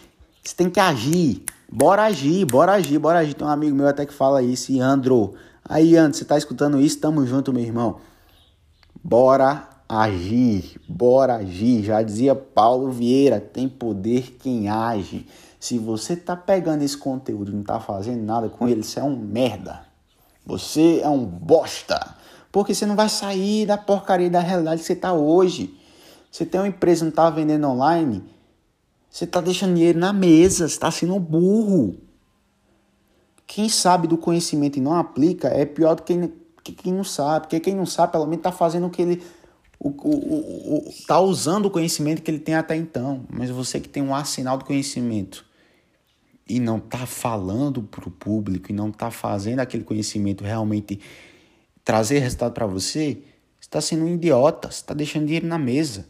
você 0.42 0.54
tem 0.54 0.70
que 0.70 0.78
agir, 0.78 1.42
bora 1.70 2.04
agir, 2.04 2.44
bora 2.44 2.72
agir, 2.72 2.98
bora 2.98 3.18
agir. 3.18 3.34
Tem 3.34 3.46
um 3.46 3.50
amigo 3.50 3.74
meu 3.74 3.88
até 3.88 4.04
que 4.04 4.12
fala 4.12 4.42
isso, 4.42 4.78
Andro. 4.80 5.34
Aí, 5.66 5.96
Andro, 5.96 6.18
você 6.18 6.24
tá 6.24 6.36
escutando 6.36 6.78
isso? 6.78 7.00
Tamo 7.00 7.26
junto, 7.26 7.52
meu 7.52 7.62
irmão. 7.62 7.98
Bora 9.02 9.73
agir, 9.88 10.80
bora 10.88 11.36
agir. 11.36 11.84
Já 11.84 12.02
dizia 12.02 12.34
Paulo 12.34 12.90
Vieira, 12.90 13.40
tem 13.40 13.68
poder 13.68 14.36
quem 14.38 14.68
age. 14.68 15.26
Se 15.60 15.78
você 15.78 16.16
tá 16.16 16.36
pegando 16.36 16.82
esse 16.82 16.96
conteúdo 16.96 17.50
e 17.50 17.54
não 17.54 17.62
tá 17.62 17.80
fazendo 17.80 18.22
nada 18.22 18.48
com 18.48 18.68
ele, 18.68 18.82
você 18.82 19.00
é 19.00 19.02
um 19.02 19.16
merda. 19.16 19.86
Você 20.44 21.00
é 21.02 21.08
um 21.08 21.24
bosta. 21.24 22.16
Porque 22.52 22.74
você 22.74 22.86
não 22.86 22.94
vai 22.94 23.08
sair 23.08 23.66
da 23.66 23.78
porcaria 23.78 24.30
da 24.30 24.40
realidade 24.40 24.80
que 24.80 24.86
você 24.86 24.94
tá 24.94 25.12
hoje. 25.12 25.78
Você 26.30 26.44
tem 26.44 26.60
uma 26.60 26.68
empresa 26.68 27.04
não 27.04 27.12
tá 27.12 27.30
vendendo 27.30 27.66
online, 27.68 28.22
você 29.08 29.26
tá 29.26 29.40
deixando 29.40 29.74
dinheiro 29.74 29.98
na 29.98 30.12
mesa, 30.12 30.68
você 30.68 30.78
tá 30.78 30.90
sendo 30.90 31.18
burro. 31.20 31.96
Quem 33.46 33.68
sabe 33.68 34.08
do 34.08 34.18
conhecimento 34.18 34.76
e 34.76 34.82
não 34.82 34.94
aplica 34.94 35.48
é 35.48 35.64
pior 35.64 35.94
do 35.94 36.02
que 36.02 36.72
quem 36.72 36.92
não 36.92 37.04
sabe. 37.04 37.46
Porque 37.46 37.60
quem 37.60 37.74
não 37.74 37.86
sabe, 37.86 38.12
pelo 38.12 38.26
menos 38.26 38.42
tá 38.42 38.50
fazendo 38.50 38.88
o 38.88 38.90
que 38.90 39.00
ele 39.00 39.22
o, 39.84 39.90
o, 39.90 40.78
o, 40.78 40.94
tá 41.06 41.20
usando 41.20 41.66
o 41.66 41.70
conhecimento 41.70 42.22
que 42.22 42.30
ele 42.30 42.38
tem 42.38 42.54
até 42.54 42.74
então, 42.74 43.26
mas 43.28 43.50
você 43.50 43.78
que 43.78 43.88
tem 43.88 44.02
um 44.02 44.14
arsenal 44.14 44.56
do 44.56 44.64
conhecimento 44.64 45.44
e 46.48 46.58
não 46.58 46.80
tá 46.80 47.04
falando 47.04 47.82
para 47.82 48.08
o 48.08 48.10
público 48.10 48.70
e 48.70 48.74
não 48.74 48.90
tá 48.90 49.10
fazendo 49.10 49.60
aquele 49.60 49.84
conhecimento 49.84 50.42
realmente 50.42 50.98
trazer 51.84 52.20
resultado 52.20 52.54
para 52.54 52.66
você, 52.66 53.18
está 53.60 53.78
sendo 53.78 54.06
um 54.06 54.14
idiota, 54.14 54.68
está 54.68 54.94
deixando 54.94 55.26
dinheiro 55.26 55.46
na 55.46 55.58
mesa. 55.58 56.06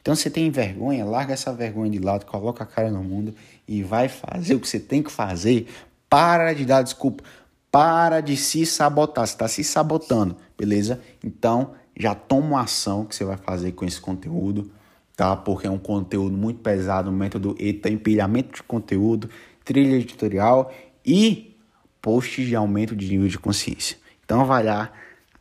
Então 0.00 0.16
você 0.16 0.28
tem 0.28 0.50
vergonha, 0.50 1.04
larga 1.04 1.34
essa 1.34 1.52
vergonha 1.52 1.92
de 1.92 2.00
lado, 2.00 2.26
coloca 2.26 2.64
a 2.64 2.66
cara 2.66 2.90
no 2.90 3.04
mundo 3.04 3.32
e 3.68 3.84
vai 3.84 4.08
fazer 4.08 4.56
o 4.56 4.60
que 4.60 4.68
você 4.68 4.80
tem 4.80 5.00
que 5.00 5.12
fazer. 5.12 5.68
Para 6.08 6.52
de 6.54 6.64
dar 6.64 6.82
desculpa, 6.82 7.22
para 7.70 8.20
de 8.20 8.36
se 8.36 8.66
sabotar, 8.66 9.28
você 9.28 9.34
está 9.34 9.46
se 9.46 9.62
sabotando, 9.62 10.36
beleza? 10.58 11.00
Então 11.22 11.72
já 11.96 12.14
toma 12.14 12.46
uma 12.46 12.60
ação 12.62 13.04
que 13.04 13.14
você 13.14 13.24
vai 13.24 13.36
fazer 13.36 13.72
com 13.72 13.84
esse 13.84 14.00
conteúdo, 14.00 14.70
tá? 15.16 15.36
Porque 15.36 15.66
é 15.66 15.70
um 15.70 15.78
conteúdo 15.78 16.36
muito 16.36 16.60
pesado, 16.60 17.10
um 17.10 17.12
método 17.12 17.54
ETA, 17.58 17.90
empilhamento 17.90 18.56
de 18.56 18.62
conteúdo, 18.62 19.28
trilha 19.64 19.96
editorial 19.96 20.72
e 21.04 21.56
post 22.00 22.44
de 22.44 22.56
aumento 22.56 22.96
de 22.96 23.08
nível 23.08 23.28
de 23.28 23.38
consciência. 23.38 23.96
Então 24.24 24.44
vai 24.44 24.62
lá, 24.62 24.92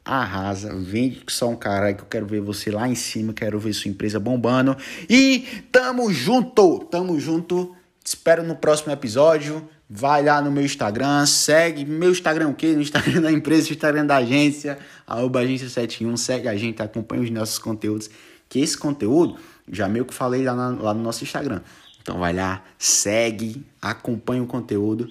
arrasa, 0.03 0.75
vende 0.75 1.17
que 1.17 1.31
só 1.31 1.49
um 1.49 1.55
cara 1.55 1.93
que 1.93 2.01
eu 2.01 2.07
quero 2.07 2.25
ver 2.25 2.41
você 2.41 2.71
lá 2.71 2.87
em 2.87 2.95
cima, 2.95 3.33
quero 3.33 3.59
ver 3.59 3.73
sua 3.73 3.89
empresa 3.89 4.19
bombando 4.19 4.75
e 5.09 5.45
tamo 5.71 6.11
junto, 6.11 6.79
tamo 6.85 7.19
junto. 7.19 7.75
Te 8.03 8.07
espero 8.07 8.43
no 8.43 8.55
próximo 8.55 8.91
episódio. 8.91 9.67
Vai 9.91 10.23
lá 10.23 10.39
no 10.39 10.51
meu 10.51 10.63
Instagram, 10.63 11.25
segue 11.25 11.83
meu 11.83 12.11
Instagram 12.11 12.49
o 12.49 12.53
quê? 12.53 12.73
No 12.73 12.81
Instagram 12.81 13.21
da 13.23 13.31
empresa, 13.31 13.69
no 13.69 13.73
Instagram 13.73 14.05
da 14.05 14.17
agência, 14.17 14.77
arroba 15.07 15.41
agência71, 15.41 16.15
segue 16.15 16.47
a 16.47 16.55
gente, 16.55 16.79
acompanha 16.81 17.23
os 17.23 17.31
nossos 17.31 17.57
conteúdos, 17.57 18.07
que 18.47 18.59
esse 18.59 18.77
conteúdo, 18.77 19.37
já 19.67 19.89
meio 19.89 20.05
que 20.05 20.13
falei 20.13 20.43
lá, 20.43 20.53
na, 20.53 20.69
lá 20.69 20.93
no 20.93 21.01
nosso 21.01 21.23
Instagram. 21.23 21.61
Então 22.01 22.19
vai 22.19 22.33
lá, 22.33 22.63
segue, 22.77 23.65
acompanha 23.81 24.43
o 24.43 24.47
conteúdo 24.47 25.09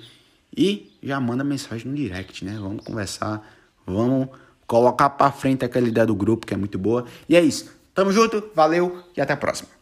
e 0.56 0.92
já 1.02 1.18
manda 1.18 1.42
mensagem 1.42 1.90
no 1.90 1.96
direct, 1.96 2.44
né? 2.44 2.56
Vamos 2.60 2.84
conversar, 2.84 3.42
vamos 3.84 4.28
colocar 4.64 5.10
para 5.10 5.32
frente 5.32 5.64
aquela 5.64 5.88
ideia 5.88 6.06
do 6.06 6.14
grupo 6.14 6.46
que 6.46 6.54
é 6.54 6.56
muito 6.56 6.78
boa. 6.78 7.04
E 7.28 7.34
é 7.34 7.40
isso. 7.40 7.72
Tamo 7.94 8.12
junto, 8.12 8.50
valeu 8.54 9.02
e 9.16 9.20
até 9.20 9.32
a 9.32 9.36
próxima. 9.36 9.77